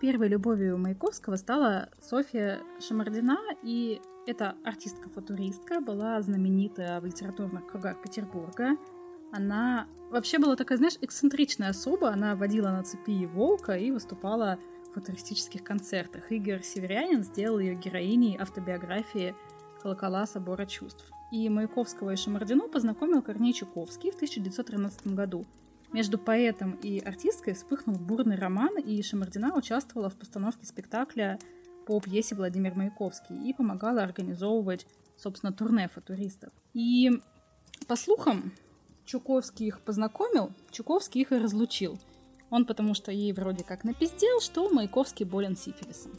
[0.00, 8.76] Первой любовью Маяковского стала Софья Шамардина, и эта артистка-футуристка была знаменита в литературных кругах Петербурга.
[9.32, 12.10] Она вообще была такая, знаешь, эксцентричная особа.
[12.10, 14.58] Она водила на цепи волка и выступала
[14.88, 16.30] в футуристических концертах.
[16.32, 19.34] Игорь Северянин сделал ее героиней автобиографии
[19.82, 21.10] «Колокола собора чувств».
[21.30, 25.44] И Маяковского и Шамардину познакомил Корней Чуковский в 1913 году.
[25.92, 31.38] Между поэтом и артисткой вспыхнул бурный роман, и Шамардина участвовала в постановке спектакля
[31.86, 36.52] по пьесе Владимир Маяковский и помогала организовывать, собственно, турне футуристов.
[36.72, 37.10] И
[37.86, 38.52] по слухам,
[39.04, 41.98] Чуковский их познакомил, Чуковский их и разлучил.
[42.50, 46.12] Он потому что ей вроде как напиздел, что Маяковский болен сифилисом.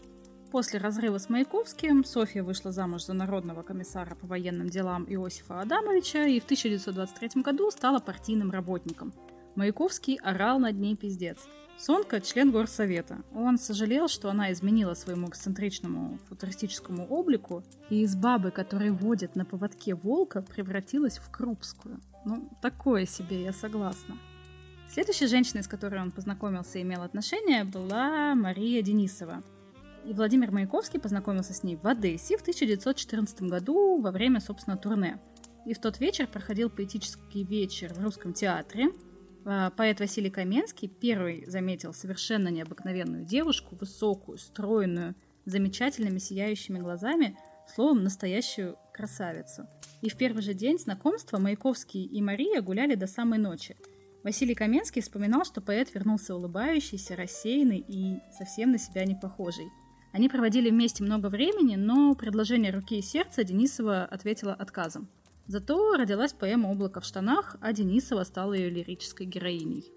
[0.51, 6.25] После разрыва с Маяковским Софья вышла замуж за народного комиссара по военным делам Иосифа Адамовича
[6.28, 9.13] и в 1923 году стала партийным работником.
[9.55, 11.39] Маяковский орал над ней пиздец–
[11.78, 13.21] Сонка– член горсовета.
[13.34, 19.43] Он сожалел, что она изменила своему эксцентричному футуристическому облику и из бабы, которая водит на
[19.43, 21.99] поводке волка, превратилась в крупскую.
[22.23, 24.17] Ну, такое себе, я согласна.
[24.89, 29.43] Следующей женщиной, с которой он познакомился и имел отношения, была Мария Денисова.
[30.05, 35.19] И Владимир Маяковский познакомился с ней в Одессе в 1914 году во время, собственно, турне.
[35.65, 38.91] И в тот вечер проходил поэтический вечер в русском театре–
[39.46, 45.16] поэт Василий Каменский первый заметил совершенно необыкновенную девушку, высокую, стройную,
[45.46, 47.38] замечательными сияющими глазами,
[47.74, 49.68] словом, настоящую красавицу.
[50.02, 53.78] И в первый же день знакомства Маяковский и Мария гуляли до самой ночи.
[54.24, 59.68] Василий Каменский вспоминал, что поэт вернулся улыбающийся, рассеянный и совсем на себя не похожий.
[60.12, 65.10] Они проводили вместе много времени, но предложение руки и сердца Денисова ответила отказом.
[65.48, 69.91] Зато родилась поэма «Облако в штанах», а Денисова стала ее лирической героиней.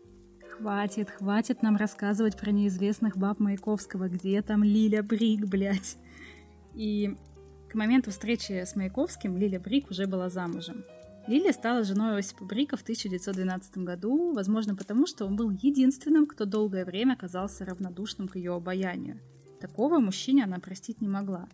[0.59, 5.97] Хватит, хватит нам рассказывать про неизвестных баб Маяковского, где там Лиля Брик, блядь.
[6.75, 7.17] И
[7.71, 10.85] к моменту встречи с Маяковским Лиля Брик уже была замужем.
[11.29, 16.45] Лиля стала женой Осипа Брика в 1912 году, возможно потому, что он был единственным, кто
[16.45, 19.21] долгое время оказался равнодушным к ее обаянию.
[19.61, 21.49] Такого мужчине она простить не могла.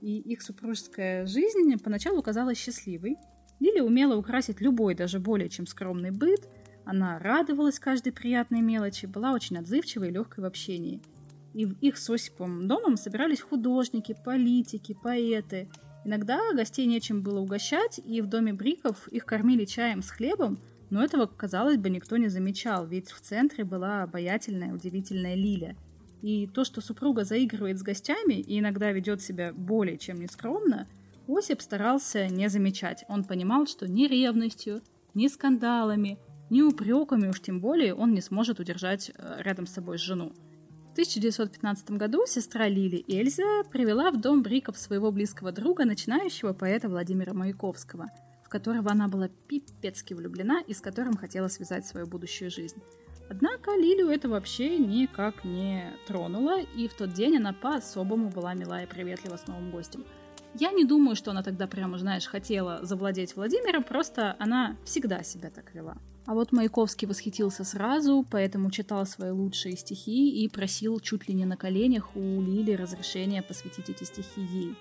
[0.00, 3.16] И их супружеская жизнь поначалу казалась счастливой.
[3.60, 6.48] Лили умела украсить любой, даже более чем скромный быт.
[6.84, 11.00] Она радовалась каждой приятной мелочи, была очень отзывчивой и легкой в общении.
[11.54, 15.68] И в их с Осипом домом собирались художники, политики, поэты.
[16.04, 20.58] Иногда гостей нечем было угощать, и в доме Бриков их кормили чаем с хлебом,
[20.90, 25.76] но этого, казалось бы, никто не замечал, ведь в центре была обаятельная, удивительная Лиля–
[26.22, 30.88] и то, что супруга заигрывает с гостями и иногда ведет себя более чем нескромно,
[31.28, 33.04] Осип старался не замечать.
[33.08, 34.82] Он понимал, что ни ревностью,
[35.14, 36.18] ни скандалами,
[36.50, 40.32] ни упреками уж тем более он не сможет удержать э, рядом с собой жену.
[40.88, 46.88] В 1915 году сестра Лили Эльза привела в дом Бриков своего близкого друга, начинающего поэта
[46.88, 48.06] Владимира Маяковского,
[48.44, 52.80] в которого она была пипецки влюблена и с которым хотела связать свою будущую жизнь.
[53.28, 58.84] Однако Лилию это вообще никак не тронуло, и в тот день она по-особому была мила
[58.84, 60.04] и приветлива с новым гостем.
[60.58, 65.50] Я не думаю, что она тогда прямо, знаешь, хотела завладеть Владимиром, просто она всегда себя
[65.50, 65.96] так вела.
[66.24, 71.44] А вот Маяковский восхитился сразу, поэтому читал свои лучшие стихи и просил чуть ли не
[71.44, 74.74] на коленях у Лили разрешения посвятить эти стихи ей.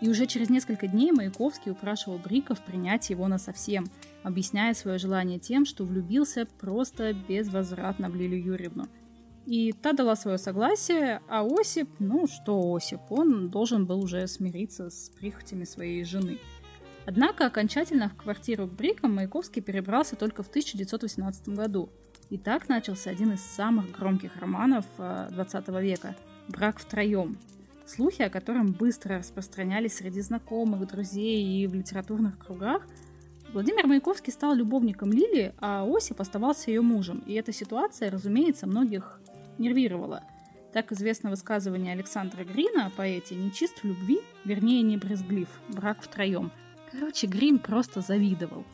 [0.00, 3.90] И уже через несколько дней Маяковский упрашивал Бриков принять его на совсем,
[4.22, 8.88] объясняя свое желание тем, что влюбился просто безвозвратно в Лилию Юрьевну.
[9.50, 14.90] И та дала свое согласие, а Осип, ну что Осип, он должен был уже смириться
[14.90, 16.38] с прихотями своей жены.
[17.04, 21.88] Однако окончательно в квартиру к Брикам Маяковский перебрался только в 1918 году.
[22.28, 26.14] И так начался один из самых громких романов 20 э, века
[26.46, 27.36] «Брак втроем»,
[27.86, 32.86] Слухи, о котором быстро распространялись среди знакомых, друзей и в литературных кругах,
[33.52, 37.24] Владимир Маяковский стал любовником Лили, а Осип оставался ее мужем.
[37.26, 39.20] И эта ситуация, разумеется, многих
[39.60, 40.24] нервировала.
[40.72, 46.02] Так известно высказывание Александра Грина о поэте «Не чист в любви, вернее, не брезглив, брак
[46.02, 46.50] втроем».
[46.90, 48.64] Короче, Грин просто завидовал.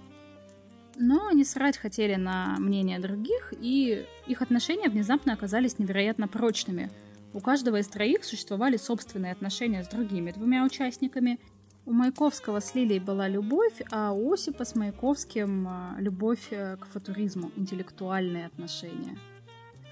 [0.98, 6.90] Но они срать хотели на мнение других, и их отношения внезапно оказались невероятно прочными–
[7.36, 11.38] у каждого из троих существовали собственные отношения с другими двумя участниками.
[11.84, 16.86] У Маяковского с Лилией была любовь, а у Осипа с Маяковским а, любовь э, к
[16.86, 19.18] футуризму, интеллектуальные отношения.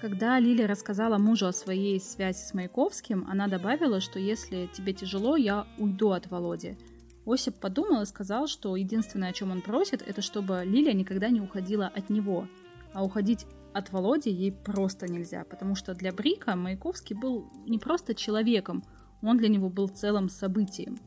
[0.05, 5.35] Когда Лилия рассказала мужу о своей связи с Маяковским, она добавила, что если тебе тяжело,
[5.35, 6.77] я уйду от Володи.
[7.25, 11.41] Осип подумал и сказал, что единственное, о чем он просит, это чтобы Лилия никогда не
[11.41, 12.47] уходила от него.
[12.93, 18.13] А уходить от Володи ей просто нельзя, потому что для Брика Маяковский был не просто
[18.13, 18.83] человеком,
[19.23, 20.99] он для него был целым событием.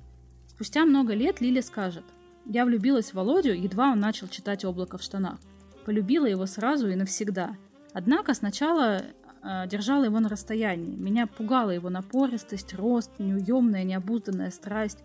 [0.48, 2.04] Спустя много лет Лиля скажет,
[2.46, 5.38] «Я влюбилась в Володю, едва он начал читать «Облако в штанах».
[5.84, 7.54] Полюбила его сразу и навсегда.
[7.98, 9.02] Однако сначала
[9.42, 10.94] э, держала его на расстоянии.
[10.94, 15.00] Меня пугала его напористость, рост, неуемная, необузданная страсть.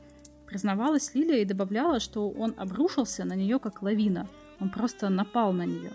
[0.46, 4.28] Признавалась Лилия и добавляла, что он обрушился на нее как лавина.
[4.60, 5.89] Он просто напал на нее.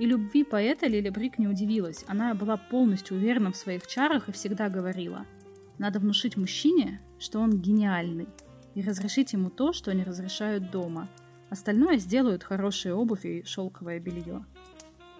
[0.00, 2.04] И любви поэта Лили Брик не удивилась.
[2.08, 5.24] Она была полностью уверена в своих чарах и всегда говорила,
[5.78, 8.26] надо внушить мужчине, что он гениальный,
[8.74, 11.08] и разрешить ему то, что не разрешают дома.
[11.50, 14.44] Остальное сделают хорошая обувь и шелковое белье.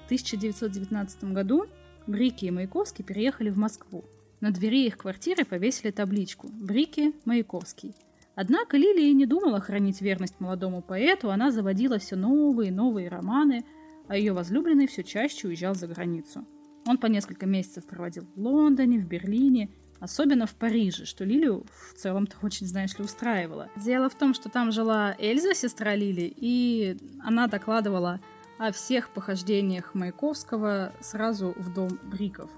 [0.02, 1.66] В 1919 году
[2.06, 4.04] Брики и Маяковский переехали в Москву.
[4.40, 7.94] На двери их квартиры повесили табличку «Брики Маяковский».
[8.34, 13.64] Однако Лилия не думала хранить верность молодому поэту, она заводила все новые и новые романы–
[14.08, 16.46] а ее возлюбленный все чаще уезжал за границу.
[16.86, 21.94] Он по несколько месяцев проводил в Лондоне, в Берлине, особенно в Париже, что Лилию в
[21.94, 23.70] целом-то очень, знаешь ли, устраивало.
[23.76, 28.20] Дело в том, что там жила Эльза, сестра Лили, и она докладывала
[28.62, 32.48] о всех похождениях Маяковского сразу в дом Бриков.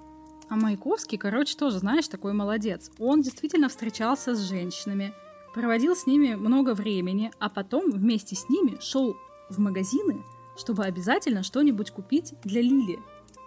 [0.51, 2.91] А Маяковский, короче, тоже, знаешь, такой молодец.
[2.99, 5.15] Он действительно встречался с женщинами,
[5.55, 9.17] проводил с ними много времени, а потом вместе с ними шел
[9.49, 10.23] в магазины,
[10.59, 12.99] чтобы обязательно что-нибудь купить для Лили.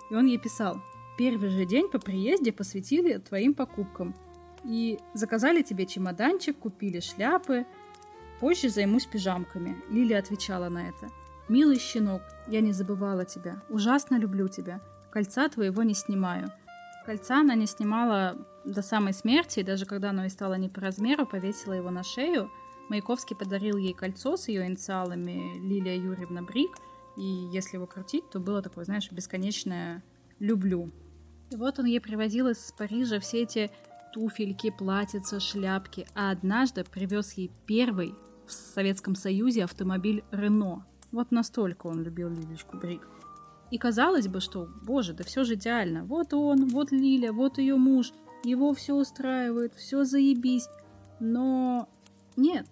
[0.09, 0.81] И он ей писал,
[1.15, 4.15] первый же день по приезде посвятили твоим покупкам.
[4.63, 7.67] И заказали тебе чемоданчик, купили шляпы.
[8.39, 9.77] Позже займусь пижамками.
[9.91, 11.11] Лили отвечала на это.
[11.49, 13.61] Милый щенок, я не забывала тебя.
[13.69, 14.81] Ужасно люблю тебя.
[15.11, 16.51] Кольца твоего не снимаю.
[17.05, 18.35] Кольца она не снимала
[18.65, 22.03] до самой смерти, и даже когда оно и стало не по размеру, повесила его на
[22.03, 22.51] шею.
[22.89, 26.71] Маяковский подарил ей кольцо с ее инициалами Лилия Юрьевна Брик,
[27.15, 27.23] и
[27.53, 30.03] если его крутить, то было такое, знаешь, бесконечное
[30.39, 30.91] «люблю».
[31.49, 33.71] И вот он ей привозил из Парижа все эти
[34.11, 38.13] туфельки, платьица, шляпки, а однажды привез ей первый
[38.45, 40.85] в Советском Союзе автомобиль Рено.
[41.17, 43.07] Вот настолько он любил Лилечку Брик.
[43.71, 46.05] И казалось бы, что, боже, да все же идеально.
[46.05, 48.13] Вот он, вот Лиля, вот ее муж.
[48.43, 50.69] Его все устраивает, все заебись.
[51.19, 51.89] Но
[52.35, 52.67] нет.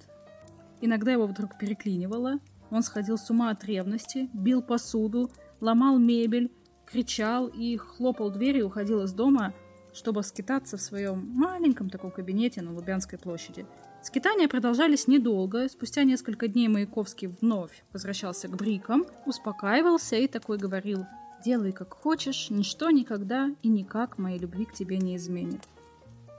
[0.79, 2.37] Иногда его вдруг переклинивало.
[2.69, 6.51] Он сходил с ума от ревности, бил посуду, ломал мебель,
[6.85, 9.55] кричал и хлопал дверью и уходил из дома,
[9.91, 13.65] чтобы скитаться в своем маленьком таком кабинете на Лубянской площади.
[14.05, 15.67] Скитания продолжались недолго.
[15.67, 21.07] Спустя несколько дней Маяковский вновь возвращался к брикам, успокаивался и такой говорил
[21.43, 25.61] «Делай как хочешь, ничто никогда и никак моей любви к тебе не изменит».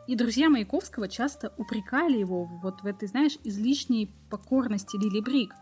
[0.06, 5.52] И друзья Маяковского часто упрекали его вот в этой, знаешь, излишней покорности Лили Брик.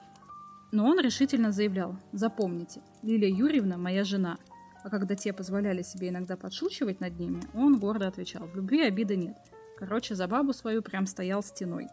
[0.72, 4.36] Но он решительно заявлял «Запомните, Лилия Юрьевна моя жена».
[4.82, 9.16] А когда те позволяли себе иногда подшучивать над ними, он гордо отвечал «В любви обиды
[9.16, 9.38] нет».
[9.78, 11.88] Короче, за бабу свою прям стоял стеной.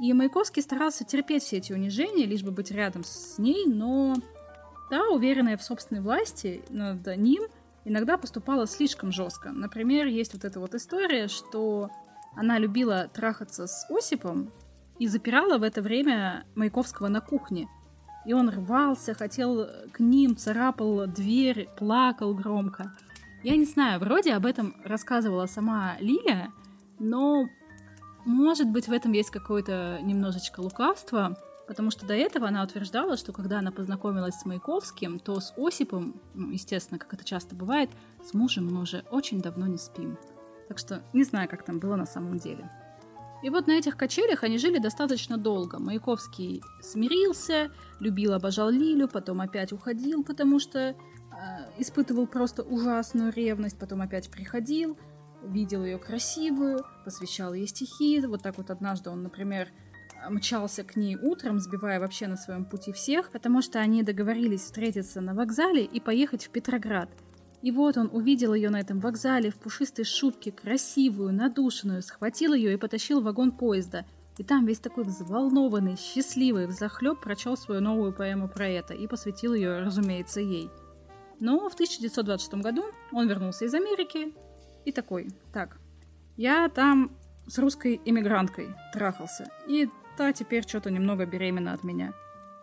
[0.00, 4.16] И Маяковский старался терпеть все эти унижения, лишь бы быть рядом с ней, но
[4.90, 7.44] та, уверенная в собственной власти над ним,
[7.84, 9.50] иногда поступала слишком жестко.
[9.50, 11.90] Например, есть вот эта вот история, что
[12.34, 14.50] она любила трахаться с Осипом
[14.98, 17.68] и запирала в это время Маяковского на кухне.
[18.24, 22.92] И он рвался, хотел к ним, царапал дверь, плакал громко.
[23.42, 26.52] Я не знаю, вроде об этом рассказывала сама Лиля,
[27.02, 27.48] но,
[28.24, 31.36] может быть, в этом есть какое-то немножечко лукавство,
[31.66, 36.20] потому что до этого она утверждала, что когда она познакомилась с Маяковским, то с Осипом,
[36.34, 37.90] ну, естественно, как это часто бывает,
[38.24, 40.16] с мужем мы уже очень давно не спим.
[40.68, 42.70] Так что не знаю, как там было на самом деле.
[43.42, 45.80] И вот на этих качелях они жили достаточно долго.
[45.80, 50.94] Маяковский смирился, любил, обожал Лилю, потом опять уходил, потому что э,
[51.78, 54.96] испытывал просто ужасную ревность, потом опять приходил–
[55.42, 58.20] видел ее красивую, посвящал ей стихи.
[58.26, 59.68] Вот так вот однажды он, например,
[60.30, 65.20] мчался к ней утром, сбивая вообще на своем пути всех, потому что они договорились встретиться
[65.20, 67.10] на вокзале и поехать в Петроград.
[67.62, 72.74] И вот он увидел ее на этом вокзале в пушистой шубке, красивую, надушенную, схватил ее
[72.74, 74.04] и потащил в вагон поезда.
[74.38, 79.54] И там весь такой взволнованный, счастливый, взахлеб прочел свою новую поэму про это и посвятил
[79.54, 80.70] ее, разумеется, ей.
[81.38, 84.32] Но в 1926 году он вернулся из Америки
[84.84, 85.78] и такой, так,
[86.36, 87.10] я там
[87.46, 92.12] с русской эмигранткой трахался, и та теперь что-то немного беременна от меня.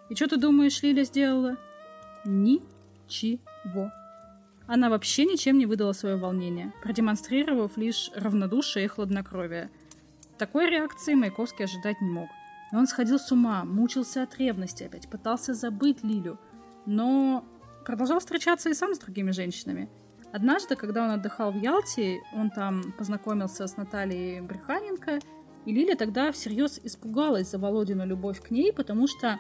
[0.10, 1.58] И что ты думаешь, Лиля сделала?
[2.26, 3.92] Ничего.
[4.68, 9.70] Она вообще ничем не выдала свое волнение, продемонстрировав лишь равнодушие и хладнокровие.
[10.38, 12.30] Такой реакции Маяковский ожидать не мог.
[12.72, 16.40] И он сходил с ума, мучился от ревности опять, пытался забыть Лилю,
[16.86, 17.44] но
[17.86, 19.90] продолжал встречаться и сам с другими женщинами.
[20.32, 25.20] Однажды, когда он отдыхал в Ялте, он там познакомился с Натальей Бреханенко,
[25.66, 29.40] и Лиля тогда всерьез испугалась за Володину любовь к ней, потому что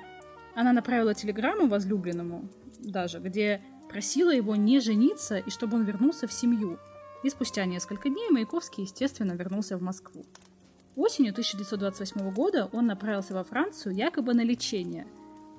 [0.56, 6.34] она направила телеграмму возлюбленному даже, где просила его не жениться и чтобы он вернулся в
[6.34, 6.80] семью.
[7.24, 10.26] И спустя несколько дней Маяковский, естественно, вернулся в Москву.
[10.96, 15.06] Осенью 1928 года он направился во Францию якобы на лечение.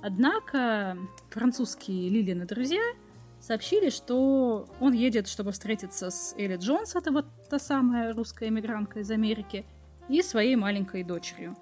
[0.02, 0.96] Однако
[1.28, 2.82] французские Лилины друзья–
[3.40, 9.00] сообщили, что он едет, чтобы встретиться с Элли Джонс, это вот та самая русская эмигрантка
[9.00, 9.64] из Америки,
[10.08, 11.56] и своей маленькой дочерью.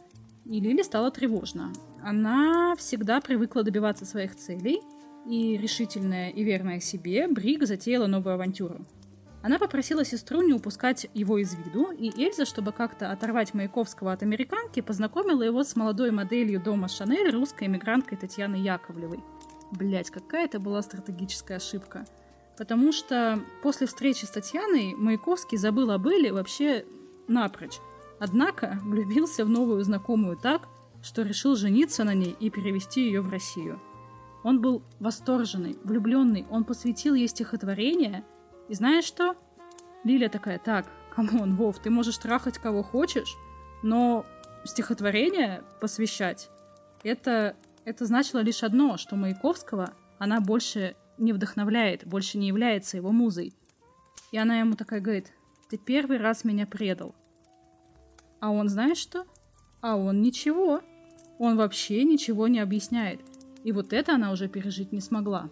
[0.44, 1.72] И Лили стало тревожно.
[2.02, 4.80] Она всегда привыкла добиваться своих целей,
[5.26, 8.86] и решительная и верная себе, Бриг затеяла новую авантюру.
[9.42, 14.22] Она попросила сестру не упускать его из виду, и Эльза, чтобы как-то оторвать Маяковского от
[14.22, 19.20] американки, познакомила его с молодой моделью дома Шанель, русской эмигранткой Татьяной Яковлевой–
[19.72, 22.06] Блять, какая это была стратегическая ошибка.
[22.56, 26.84] Потому что после встречи с Татьяной Маяковский забыл об Элле вообще
[27.28, 27.78] напрочь.
[28.18, 30.68] Однако влюбился в новую знакомую так,
[31.02, 33.80] что решил жениться на ней и перевезти ее в Россию.
[34.42, 38.24] Он был восторженный, влюбленный, он посвятил ей стихотворение.
[38.68, 39.36] И знаешь что?
[40.04, 43.36] Лиля такая, так, come on, Вов, ты можешь трахать кого хочешь,
[43.82, 44.24] но
[44.64, 46.50] стихотворение посвящать,
[47.02, 47.56] это
[47.88, 53.54] это значило лишь одно, что Маяковского она больше не вдохновляет, больше не является его музой.
[54.30, 55.32] И она ему такая говорит,
[55.70, 57.14] ты первый раз меня предал.
[58.40, 59.24] А он знаешь что?
[59.80, 60.82] А он ничего.
[61.38, 63.20] Он вообще ничего не объясняет.
[63.64, 65.48] И вот это она уже пережить не смогла.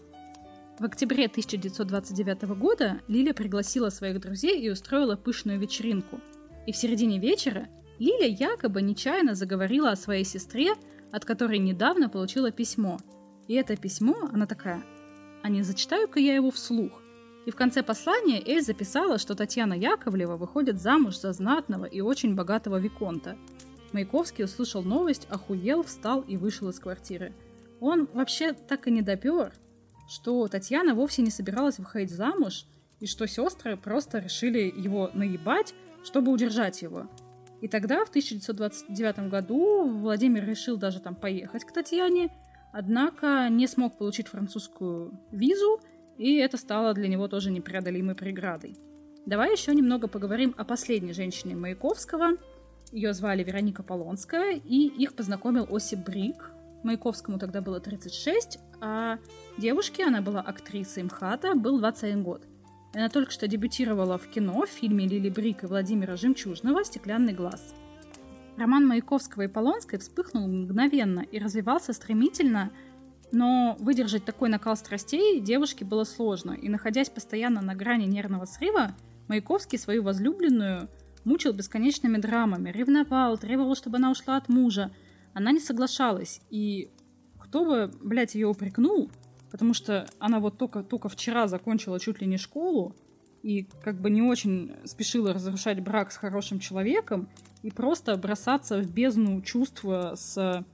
[0.78, 6.20] В октябре 1929 года Лиля пригласила своих друзей и устроила пышную вечеринку.
[6.66, 7.68] И в середине вечера
[7.98, 10.74] Лиля якобы нечаянно заговорила о своей сестре,
[11.12, 12.98] от которой недавно получила письмо.
[13.48, 14.82] И это письмо, она такая,
[15.42, 17.02] а не зачитаю-ка я его вслух.
[17.46, 22.34] И в конце послания Эль записала, что Татьяна Яковлева выходит замуж за знатного и очень
[22.34, 23.36] богатого Виконта.
[23.92, 27.32] Маяковский услышал новость, охуел, встал и вышел из квартиры.
[27.78, 29.52] Он вообще так и не допер,
[30.08, 32.66] что Татьяна вовсе не собиралась выходить замуж,
[33.00, 37.08] и что сестры просто решили его наебать, чтобы удержать его.
[37.60, 42.30] И тогда, в 1929 году, Владимир решил даже там поехать к Татьяне,
[42.72, 45.80] однако не смог получить французскую визу,
[46.18, 48.76] и это стало для него тоже непреодолимой преградой.
[49.24, 52.32] Давай еще немного поговорим о последней женщине Маяковского.
[52.92, 56.52] Ее звали Вероника Полонская, и их познакомил Осип Брик.
[56.84, 59.18] Маяковскому тогда было 36, а
[59.58, 62.42] девушке, она была актрисой МХАТа, был 21 год–
[62.94, 67.74] она только что дебютировала в кино в фильме Лили Брик и Владимира Жемчужного «Стеклянный глаз».
[68.56, 72.70] Роман Маяковского и Полонской вспыхнул мгновенно и развивался стремительно,
[73.32, 78.94] но выдержать такой накал страстей девушке было сложно, и находясь постоянно на грани нервного срыва,
[79.28, 80.88] Маяковский свою возлюбленную
[81.24, 84.92] мучил бесконечными драмами, ревновал, требовал, чтобы она ушла от мужа.
[85.34, 86.90] Она не соглашалась, и
[87.38, 89.10] кто бы, блядь, ее упрекнул,
[89.50, 92.94] потому что она вот только, только вчера закончила чуть ли не школу,
[93.42, 97.28] и как бы не очень спешила разрушать брак с хорошим человеком,
[97.62, 100.64] и просто бросаться в бездну чувства с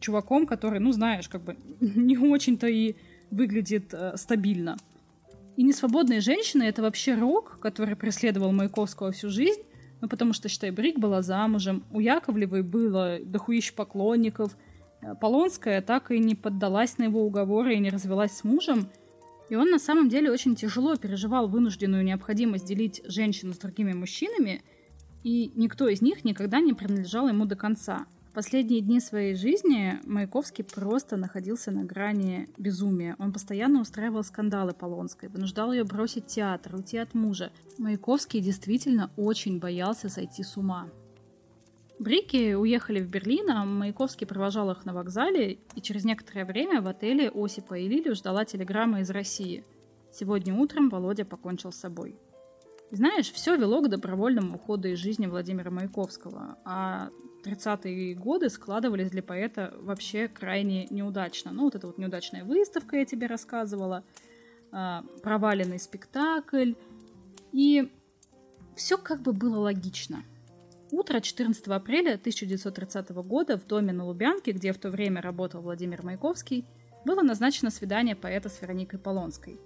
[0.00, 2.96] чуваком, который, ну, знаешь, как бы не очень-то и
[3.30, 4.76] выглядит э, стабильно.
[5.56, 9.62] И несвободные женщины— это вообще рок, который преследовал Маяковского всю жизнь,
[10.00, 14.56] ну, потому что, считай, Брик была замужем, у Яковлевой было дохуища поклонников—
[15.20, 18.88] Полонская так и не поддалась на его уговоры и не развелась с мужем,
[19.48, 24.62] и он на самом деле очень тяжело переживал вынужденную необходимость делить женщину с другими мужчинами,
[25.24, 28.06] и никто из них никогда не принадлежал ему до конца.
[28.32, 33.14] В последние дни своей жизни Маяковский просто находился на грани безумия.
[33.18, 37.52] Он постоянно устраивал скандалы Полонской, вынуждал ее бросить театр, уйти от мужа.
[37.76, 40.88] Маяковский действительно очень боялся сойти с ума.
[42.02, 46.88] Брики уехали в Берлин, а Маяковский провожал их на вокзале, и через некоторое время в
[46.88, 49.64] отеле Осипа и Лилию ждала телеграмма из России.
[50.10, 52.16] Сегодня утром Володя покончил с собой.
[52.90, 57.10] Знаешь, все вело к добровольному уходу из жизни Владимира Маяковского, а
[57.44, 61.52] 30-е годы складывались для поэта вообще крайне неудачно.
[61.52, 64.02] Ну, вот эта вот неудачная выставка я тебе рассказывала,
[64.72, 66.72] а, проваленный спектакль,
[67.52, 67.92] и
[68.74, 70.24] все как бы было логично–
[70.92, 76.04] Утро 14 апреля 1930 года в доме на Лубянке, где в то время работал Владимир
[76.04, 76.66] Маяковский,
[77.06, 79.58] было назначено свидание поэта с Вероникой Полонской.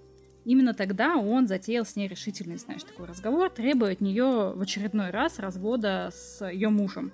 [0.45, 5.09] Именно тогда он затеял с ней решительный, знаешь, такой разговор, требуя от нее в очередной
[5.09, 7.11] раз развода с ее мужем.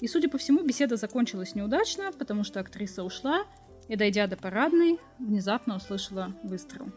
[0.00, 3.46] И, судя по всему, беседа закончилась неудачно, потому что актриса ушла,
[3.88, 6.92] и, дойдя до парадной, внезапно услышала выстрел.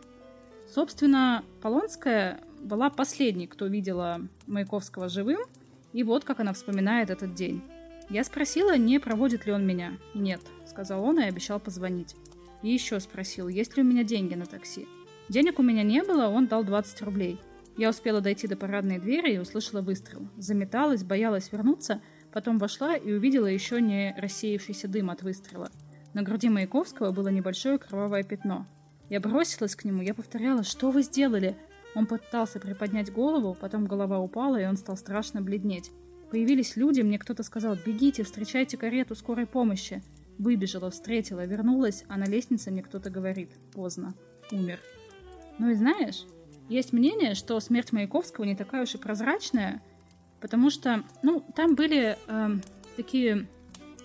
[0.68, 5.39] Собственно, Полонская была последней, кто видела Маяковского живым–
[5.94, 7.64] и вот как она вспоминает этот день.
[8.10, 9.98] Я спросила, не проводит ли он меня.
[10.16, 12.16] «Нет»,— сказал он и обещал позвонить.
[12.64, 14.88] И еще спросил, есть ли у меня деньги на такси.
[15.30, 17.40] Денег у меня не было, он дал 20 рублей.
[17.78, 20.28] Я успела дойти до парадной двери и услышала выстрел.
[20.38, 22.02] Заметалась, боялась вернуться,
[22.34, 25.72] потом вошла и увидела еще не рассеявшийся дым от выстрела.
[26.14, 28.68] На груди Маяковского было небольшое кровавое пятно.
[29.10, 31.56] Я бросилась к нему, я повторяла, что вы сделали?
[31.96, 35.92] Он пытался приподнять голову, потом голова упала, и он стал страшно бледнеть.
[36.30, 40.04] Появились люди, мне кто-то сказал «Бегите, встречайте карету скорой помощи».
[40.38, 44.14] Выбежала, встретила, вернулась, а на лестнице мне кто-то говорит «Поздно,
[44.52, 44.80] умер».
[45.58, 46.26] Ну и знаешь,
[46.70, 49.82] есть мнение, что смерть Маяковского не такая уж и прозрачная,
[50.40, 52.50] потому что, ну, там были э,
[52.96, 53.48] такие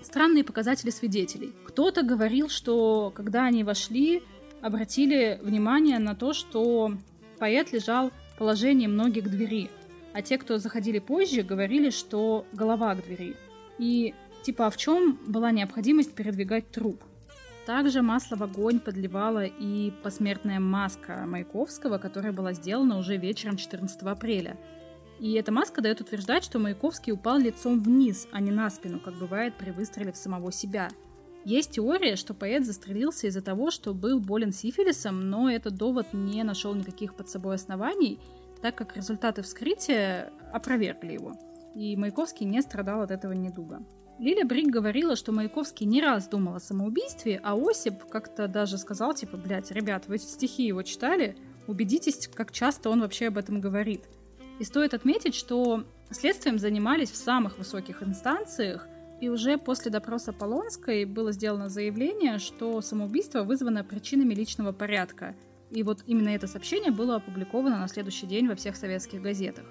[0.03, 1.53] странные показатели свидетелей.
[1.66, 4.22] Кто-то говорил, что когда они вошли,
[4.62, 6.97] обратили внимание на то, что
[7.45, 9.70] Поэт лежал в положении ноги к двери,
[10.14, 13.36] а те, кто заходили позже, говорили, что голова к двери.
[13.78, 17.05] И типа, а в чем была необходимость передвигать труп?
[17.66, 24.01] Также масло в огонь подливала и посмертная маска Маяковского, которая была сделана уже вечером 14
[24.05, 24.57] апреля.
[25.20, 29.16] И эта маска дает утверждать, что Маяковский упал лицом вниз, а не на спину, как
[29.16, 30.88] бывает при выстреле в самого себя.
[31.45, 36.42] Есть теория, что поэт застрелился из-за того, что был болен сифилисом, но этот довод не
[36.42, 38.18] нашел никаких под собой оснований,
[38.62, 41.34] так как результаты вскрытия опровергли его.
[41.74, 43.84] И Маяковский не страдал от этого недуга.
[44.18, 49.12] Лиля Брик говорила, что Маяковский не раз думал о самоубийстве, а Осип как-то даже сказал,
[49.12, 51.36] типа, блядь, ребят, вы стихи его читали?
[51.66, 54.05] Убедитесь, как часто он вообще об этом говорит.
[54.61, 58.86] И стоит отметить, что следствием занимались в самых высоких инстанциях,
[59.25, 65.35] и уже после допроса Полонской было сделано заявление, что самоубийство вызвано причинами личного порядка.
[65.70, 69.64] И вот именно это сообщение было опубликовано на следующий день во всех советских газетах.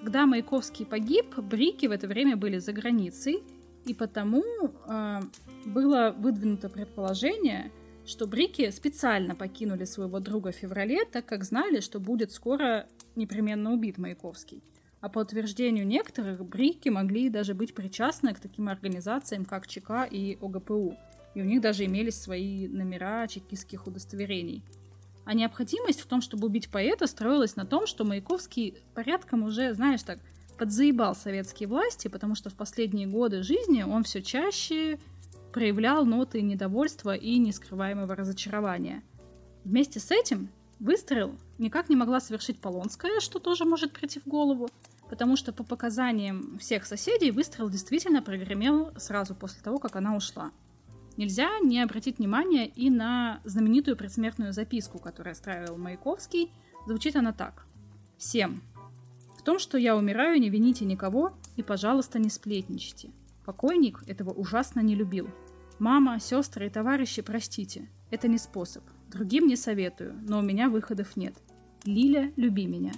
[0.00, 3.42] Когда Маяковский погиб, Брики в это время были за границей,
[3.86, 5.20] и потому э,
[5.64, 7.72] было выдвинуто предположение,
[8.04, 12.86] что Брики специально покинули своего друга в феврале, так как знали, что будет скоро
[13.16, 14.62] непременно убит Маяковский.
[15.00, 20.36] А по утверждению некоторых, брики могли даже быть причастны к таким организациям, как ЧК и
[20.40, 20.96] ОГПУ.
[21.34, 24.62] И у них даже имелись свои номера чекистских удостоверений.
[25.24, 30.02] А необходимость в том, чтобы убить поэта, строилась на том, что Маяковский порядком уже, знаешь,
[30.02, 30.18] так,
[30.58, 34.98] подзаебал советские власти, потому что в последние годы жизни он все чаще
[35.52, 39.02] проявлял ноты недовольства и нескрываемого разочарования.
[39.64, 44.68] Вместе с этим выстрел никак не могла совершить Полонская, что тоже может прийти в голову,
[45.10, 50.52] потому что по показаниям всех соседей выстрел действительно прогремел сразу после того, как она ушла.
[51.16, 56.52] Нельзя не обратить внимание и на знаменитую предсмертную записку, которую оставил Маяковский.
[56.86, 57.66] Звучит она так.
[58.16, 58.62] «Всем.
[59.36, 63.10] В том, что я умираю, не вините никого и, пожалуйста, не сплетничайте.
[63.44, 65.28] Покойник этого ужасно не любил.
[65.80, 67.88] Мама, сестры и товарищи, простите.
[68.10, 68.84] Это не способ.
[69.08, 71.34] Другим не советую, но у меня выходов нет.
[71.84, 72.92] Лиля, люби меня.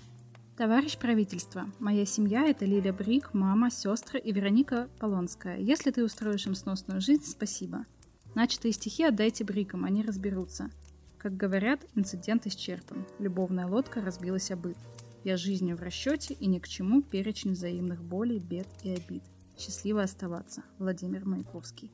[0.57, 5.59] Товарищ правительства, моя семья– это Лиля Брик, мама, сестры и Вероника Полонская.
[5.59, 7.87] Если ты устроишь им сносную жизнь, спасибо.
[8.35, 10.71] Начатые стихи отдайте Брикам, они разберутся.
[11.17, 13.07] Как говорят, инцидент исчерпан.
[13.19, 14.77] Любовная лодка разбилась о быт.
[15.25, 19.23] Я жизнью в расчете и ни к чему перечень взаимных болей, бед и обид.
[19.57, 20.65] Счастливо оставаться.
[20.79, 21.91] Владимир Маяковский.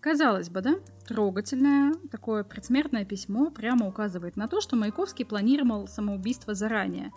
[0.00, 0.74] Казалось бы, да,
[1.06, 7.10] трогательное такое предсмертное письмо прямо указывает на то, что Маяковский планировал самоубийство заранее.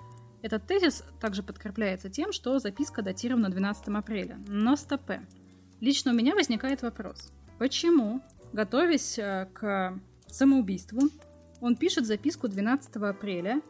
[0.44, 4.38] Этот тезис также подкрепляется тем, что записка датирована 12 апреля.
[4.48, 5.22] Но стопе.
[5.80, 7.32] Лично у меня возникает вопрос.
[7.58, 8.22] Почему,
[8.52, 11.02] готовясь э, к самоубийству,
[11.62, 13.62] он пишет записку 12 апреля,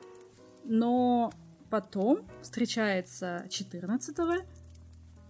[0.64, 1.32] но
[1.70, 4.18] потом встречается 14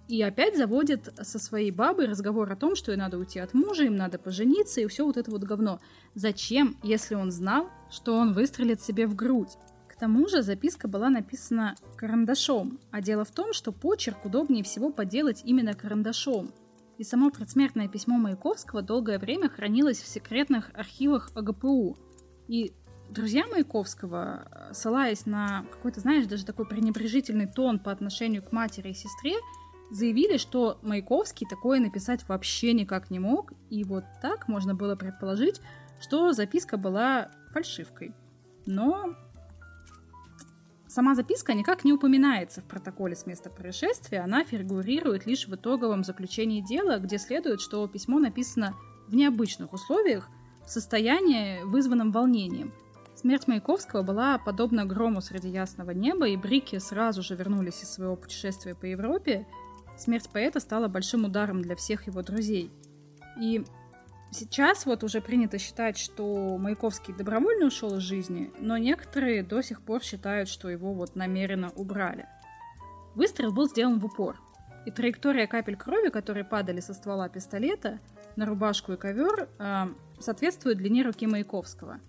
[0.07, 3.85] и опять заводит со своей бабой разговор о том, что ей надо уйти от мужа,
[3.85, 5.79] им надо пожениться и все вот это вот говно.
[6.13, 9.57] Зачем, если он знал, что он выстрелит себе в грудь?
[10.04, 15.43] Тому же записка была написана карандашом, а дело в том, что почерк удобнее всего поделать
[15.45, 16.51] именно карандашом.
[16.97, 21.97] И само предсмертное письмо Маяковского долгое время хранилось в секретных архивах ОГПУ.
[22.49, 22.74] И
[23.10, 28.93] друзья Маяковского, ссылаясь на какой-то, знаешь, даже такой пренебрежительный тон по отношению к матери и
[28.93, 29.36] сестре,
[29.89, 35.62] заявили, что Маяковский такое написать вообще никак не мог, и вот так можно было предположить,
[36.01, 38.14] что записка была фальшивкой.
[38.66, 39.16] Но
[40.93, 46.03] сама записка никак не упоминается в протоколе с места происшествия, она фигурирует лишь в итоговом
[46.03, 48.75] заключении дела, где следует, что письмо написано
[49.07, 50.29] в необычных условиях,
[50.65, 52.73] в состоянии, вызванном волнением.
[53.15, 58.15] Смерть Маяковского была подобна грому среди ясного неба, и Брики сразу же вернулись из своего
[58.15, 59.47] путешествия по Европе–
[59.97, 62.71] смерть поэта стала большим ударом для всех его друзей.
[63.39, 63.63] И
[64.34, 69.81] сейчас вот уже принято считать, что Маяковский добровольно ушел из жизни, но некоторые до сих
[69.81, 72.27] пор считают, что его вот намеренно убрали.
[73.15, 74.39] Выстрел был сделан в упор,
[74.86, 77.99] и траектория капель крови, которые падали со ствола пистолета
[78.36, 79.86] на рубашку и ковер, э,
[80.19, 81.99] соответствует длине руки Маяковского.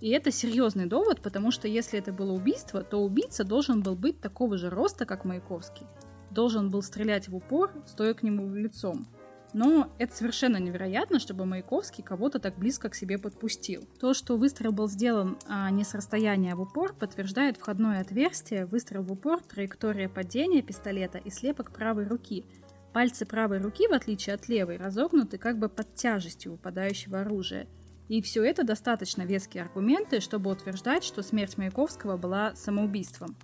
[0.00, 4.20] И это серьезный довод, потому что если это было убийство, то убийца должен был быть
[4.20, 5.86] такого же роста, как Маяковский
[6.34, 9.06] должен был стрелять в упор, стоя к нему лицом.
[9.54, 13.88] Но это совершенно невероятно, чтобы Маяковский кого-то так близко к себе подпустил.
[14.00, 19.02] То, что выстрел был сделан а не с расстояния в упор, подтверждает входное отверстие, выстрел
[19.02, 22.44] в упор, траектория падения пистолета и слепок правой руки.
[22.92, 27.68] Пальцы правой руки, в отличие от левой, разогнуты как бы под тяжестью выпадающего оружия.
[28.08, 33.36] И все это достаточно веские аргументы, чтобы утверждать, что смерть Маяковского была самоубийством.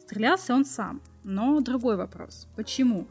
[0.00, 2.48] Стрелялся он сам, но другой вопрос.
[2.56, 3.06] Почему?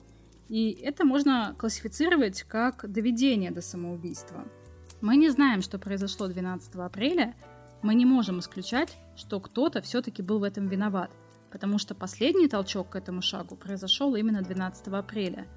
[0.52, 4.45] И это можно классифицировать как доведение до самоубийства.
[4.99, 7.36] Мы не знаем, что произошло 12 апреля,
[7.82, 11.10] мы не можем исключать, что кто-то все-таки был в этом виноват,
[11.54, 15.47] потому что последний толчок к этому шагу произошел именно 12 апреля.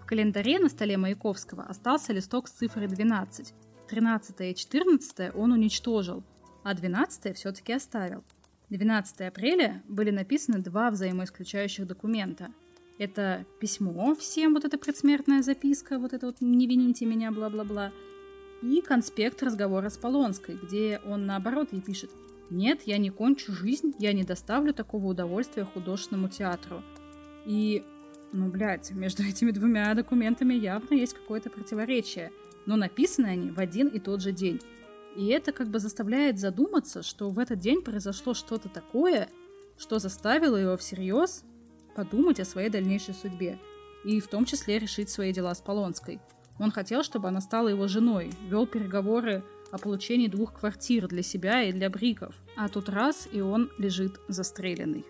[0.00, 3.52] В календаре на столе Маяковского остался листок с цифрой 12,
[3.88, 6.22] 13 и 14 он уничтожил,
[6.62, 8.22] а 12 все-таки оставил.
[8.70, 12.52] 12 апреля были написаны два взаимоисключающих документа.
[12.98, 17.92] Это письмо всем, вот эта предсмертная записка, вот это вот «не вините меня, бла-бла-бла»,
[18.62, 22.10] и конспект разговора с Полонской, где он наоборот ей пишет
[22.50, 26.82] «Нет, я не кончу жизнь, я не доставлю такого удовольствия художественному театру».
[27.46, 27.84] И,
[28.32, 32.32] ну, блядь, между этими двумя документами явно есть какое-то противоречие,
[32.64, 34.60] но написаны они в один и тот же день.
[35.16, 39.28] И это как бы заставляет задуматься, что в этот день произошло что-то такое,
[39.76, 41.44] что заставило его всерьез
[41.94, 43.58] подумать о своей дальнейшей судьбе,
[44.04, 46.20] и в том числе решить свои дела с Полонской.
[46.58, 49.42] Он хотел, чтобы она стала его женой, вел переговоры
[49.72, 52.34] о получении двух квартир для себя и для Бриков.
[52.56, 55.04] А тут раз, и он лежит застреленный.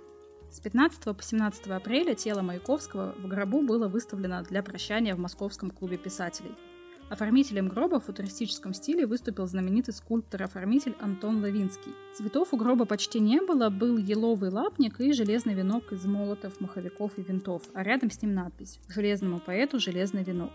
[0.50, 5.70] С 15 по 17 апреля тело Маяковского в гробу было выставлено для прощания в Московском
[5.70, 6.54] клубе писателей–
[7.10, 11.92] Оформителем гроба в футуристическом стиле выступил знаменитый скульптор-оформитель Антон Лавинский.
[12.14, 17.18] Цветов у гроба почти не было, был еловый лапник и железный венок из молотов, маховиков
[17.18, 20.52] и винтов, а рядом с ним надпись «Железному поэту железный венок».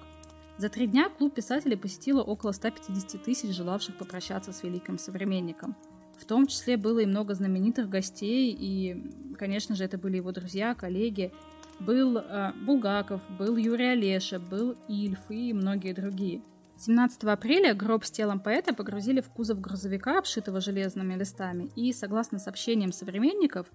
[0.57, 5.77] За три дня клуб писателей посетило около 150 тысяч желавших попрощаться с великим современником.
[6.17, 10.75] В том числе было и много знаменитых гостей, и, конечно же, это были его друзья,
[10.75, 11.31] коллеги,
[11.79, 16.41] был э, Булгаков, был Юрий Олеша, был Ильф и многие другие.
[16.77, 22.39] 17 апреля гроб с телом поэта погрузили в кузов грузовика, обшитого железными листами, и, согласно
[22.39, 23.67] сообщениям современников,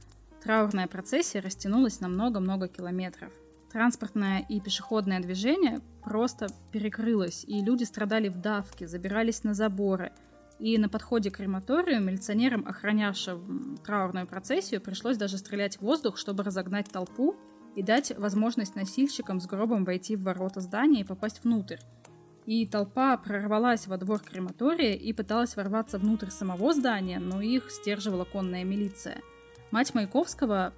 [0.43, 3.33] траурная процессия растянулась на много-много километров.
[3.71, 10.13] Транспортное и пешеходное движение просто перекрылось, и люди страдали в давке, забирались на заборы.
[10.59, 16.45] И на подходе к крематорию милиционерам, охранявшим траурную процессию, пришлось даже стрелять в воздух, чтобы
[16.45, 17.37] разогнать толпу
[17.75, 21.79] и дать возможность носильщикам с гробом войти в ворота здания и попасть внутрь.
[22.47, 28.25] И толпа прорвалась во двор крематория и пыталась ворваться внутрь самого здания, но их сдерживала
[28.25, 29.23] конная милиция.
[29.71, 30.73] Мать Маяковского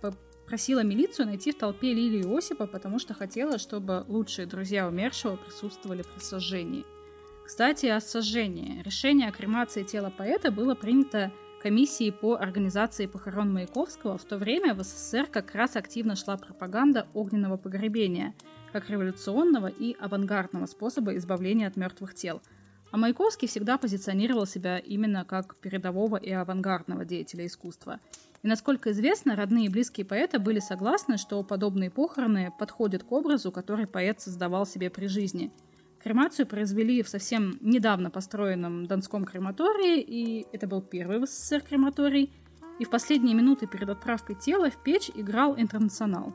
[0.47, 6.03] просила милицию найти в толпе Лилию Осипа, потому что хотела, чтобы лучшие друзья умершего присутствовали
[6.03, 6.85] при сожжении.
[7.45, 8.83] Кстати, о сожжении.
[8.83, 11.33] Решение о кремации тела поэта было принято
[11.67, 17.09] комиссии по организации похорон Маяковского, в то время в СССР как раз активно шла пропаганда
[17.13, 18.35] огненного погребения,
[18.73, 22.41] как революционного и авангардного способа избавления от мертвых тел.
[22.93, 27.99] А Маяковский всегда позиционировал себя именно как передового и авангардного деятеля искусства.
[28.45, 33.51] И насколько известно, родные и близкие поэта были согласны, что подобные похороны подходят к образу,
[33.51, 35.51] который поэт создавал себе при жизни–
[36.03, 42.31] Кремацию произвели в совсем недавно построенном Донском крематории, и это был первый в СССР крематорий.
[42.79, 46.35] И в последние минуты перед отправкой тела в печь играл «Интернационал».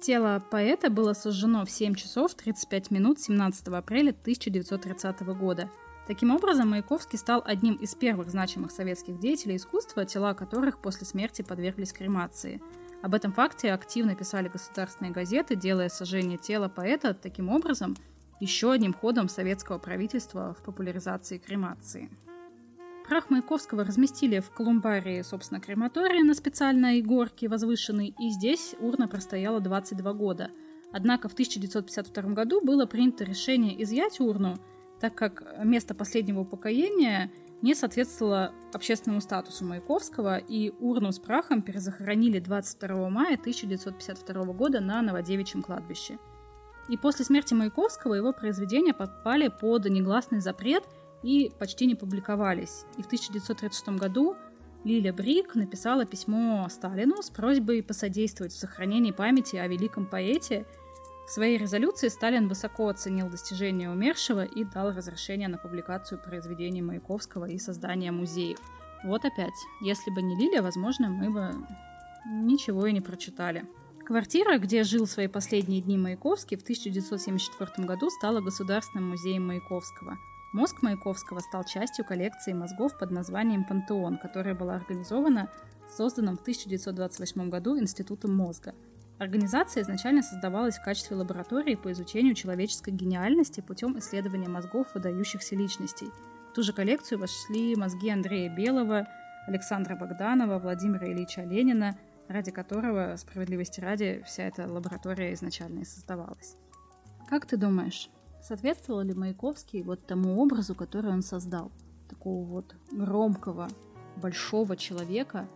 [0.00, 5.68] Тело поэта было сожжено в 7 часов 35 минут 17 апреля 1930 года.
[6.06, 11.42] Таким образом, Маяковский стал одним из первых значимых советских деятелей искусства, тела которых после смерти
[11.42, 12.62] подверглись кремации.
[13.02, 17.96] Об этом факте активно писали государственные газеты, делая сожжение тела поэта таким образом–
[18.40, 22.10] еще одним ходом советского правительства в популяризации кремации.
[23.06, 29.60] Прах Маяковского разместили в Колумбарии, собственно, крематории на специальной горке возвышенной, и здесь урна простояла
[29.60, 30.50] 22 года.
[30.92, 34.58] Однако в 1952 году было принято решение изъять урну,
[35.00, 37.30] так как место последнего упокоения
[37.62, 45.02] не соответствовало общественному статусу Маяковского, и урну с прахом перезахоронили 22 мая 1952 года на
[45.02, 46.18] Новодевичьем кладбище–
[46.88, 50.84] и после смерти Маяковского его произведения попали под негласный запрет
[51.22, 52.84] и почти не публиковались.
[52.96, 54.36] И в 1936 году
[54.84, 60.64] Лиля Брик написала письмо Сталину с просьбой посодействовать в сохранении памяти о великом поэте.
[61.26, 67.44] В своей резолюции Сталин высоко оценил достижения умершего и дал разрешение на публикацию произведений Маяковского
[67.44, 68.58] и создание музеев.
[69.04, 71.54] Вот опять, если бы не Лиля, возможно, мы бы
[72.26, 73.64] ничего и не прочитали.
[74.10, 80.18] Квартира, где жил свои последние дни Маяковский, в 1974 году стала Государственным музеем Маяковского.
[80.52, 85.48] Мозг Маяковского стал частью коллекции мозгов под названием «Пантеон», которая была организована
[85.96, 88.74] созданным в 1928 году Институтом мозга.
[89.20, 96.08] Организация изначально создавалась в качестве лаборатории по изучению человеческой гениальности путем исследования мозгов выдающихся личностей.
[96.50, 99.06] В ту же коллекцию вошли мозги Андрея Белого,
[99.46, 101.96] Александра Богданова, Владимира Ильича Ленина–
[102.30, 106.56] ради которого, справедливости ради, вся эта лаборатория изначально и создавалась.
[107.28, 108.08] Как ты думаешь,
[108.40, 111.72] соответствовал ли Маяковский вот тому образу, который он создал?
[112.08, 113.68] Такого вот громкого,
[114.16, 115.48] большого человека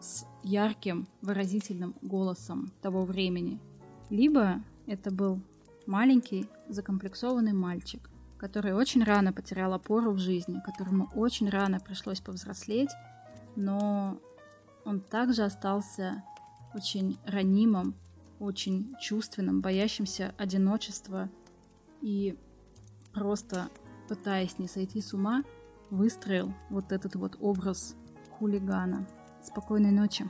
[0.00, 3.60] с ярким, выразительным голосом того времени.
[4.08, 5.40] Либо это был
[5.86, 8.08] маленький, закомплексованный мальчик,
[8.38, 12.90] который очень рано потерял опору в жизни, которому очень рано пришлось повзрослеть,
[13.56, 14.18] но
[14.84, 16.22] он также остался
[16.74, 17.94] очень ранимым,
[18.38, 21.30] очень чувственным, боящимся одиночества
[22.00, 22.36] и
[23.12, 23.68] просто
[24.08, 25.44] пытаясь не сойти с ума,
[25.90, 27.96] выстроил вот этот вот образ
[28.38, 29.06] хулигана.
[29.42, 30.28] Спокойной ночи.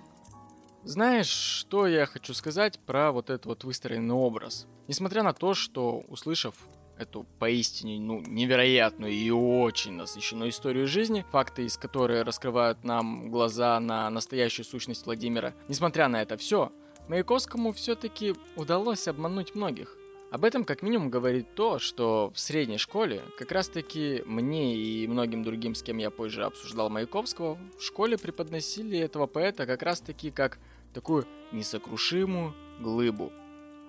[0.82, 4.66] Знаешь, что я хочу сказать про вот этот вот выстроенный образ?
[4.86, 6.56] Несмотря на то, что, услышав
[6.98, 13.78] эту поистине ну, невероятную и очень насыщенную историю жизни, факты из которой раскрывают нам глаза
[13.80, 15.54] на настоящую сущность Владимира.
[15.68, 16.72] Несмотря на это все,
[17.08, 19.96] Маяковскому все-таки удалось обмануть многих.
[20.30, 25.06] Об этом как минимум говорит то, что в средней школе, как раз таки мне и
[25.06, 30.00] многим другим, с кем я позже обсуждал Маяковского, в школе преподносили этого поэта как раз
[30.00, 30.58] таки как
[30.92, 33.32] такую несокрушимую глыбу,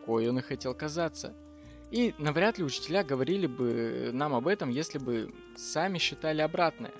[0.05, 1.33] кой он и хотел казаться.
[1.91, 6.93] И навряд ли учителя говорили бы нам об этом, если бы сами считали обратное.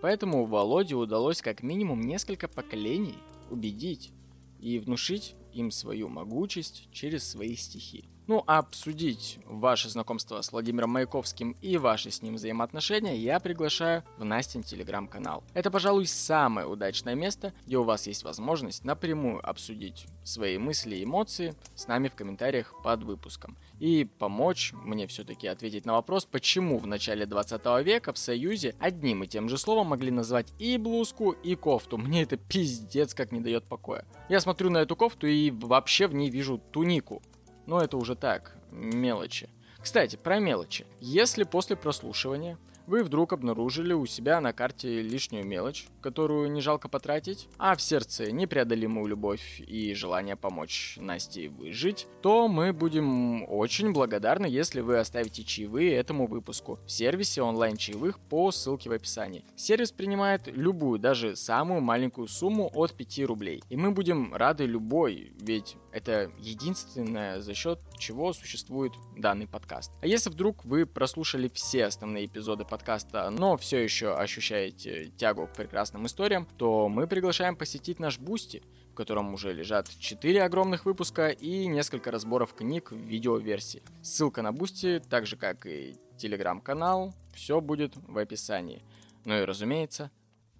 [0.00, 3.18] Поэтому Володе удалось как минимум несколько поколений
[3.50, 4.12] убедить
[4.60, 8.04] и внушить им свою могучесть через свои стихи.
[8.30, 14.04] Ну, а обсудить ваше знакомство с Владимиром Маяковским и ваши с ним взаимоотношения я приглашаю
[14.18, 15.42] в Настин телеграм-канал.
[15.52, 21.04] Это, пожалуй, самое удачное место, где у вас есть возможность напрямую обсудить свои мысли и
[21.04, 23.56] эмоции с нами в комментариях под выпуском.
[23.80, 29.24] И помочь мне все-таки ответить на вопрос, почему в начале 20 века в Союзе одним
[29.24, 31.96] и тем же словом могли назвать и блузку, и кофту.
[31.96, 34.04] Мне это пиздец как не дает покоя.
[34.28, 37.22] Я смотрю на эту кофту и вообще в ней вижу тунику.
[37.66, 39.48] Но это уже так, мелочи.
[39.80, 40.86] Кстати, про мелочи.
[41.00, 42.58] Если после прослушивания
[42.90, 47.80] вы вдруг обнаружили у себя на карте лишнюю мелочь, которую не жалко потратить, а в
[47.80, 54.98] сердце непреодолимую любовь и желание помочь Насте выжить, то мы будем очень благодарны, если вы
[54.98, 59.44] оставите чаевые этому выпуску в сервисе онлайн-чаевых по ссылке в описании.
[59.54, 63.62] Сервис принимает любую, даже самую маленькую сумму от 5 рублей.
[63.68, 69.92] И мы будем рады любой, ведь это единственное, за счет чего существует данный подкаст.
[70.00, 75.52] А если вдруг вы прослушали все основные эпизоды подкаста, но все еще ощущаете тягу к
[75.52, 78.62] прекрасным историям, то мы приглашаем посетить наш Boosty,
[78.92, 83.82] в котором уже лежат 4 огромных выпуска и несколько разборов книг в видеоверсии.
[84.02, 88.82] Ссылка на Boosty, так же как и телеграм-канал, все будет в описании.
[89.26, 90.10] Ну и разумеется,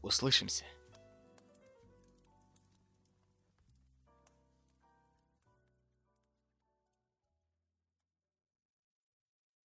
[0.02, 0.64] услышимся.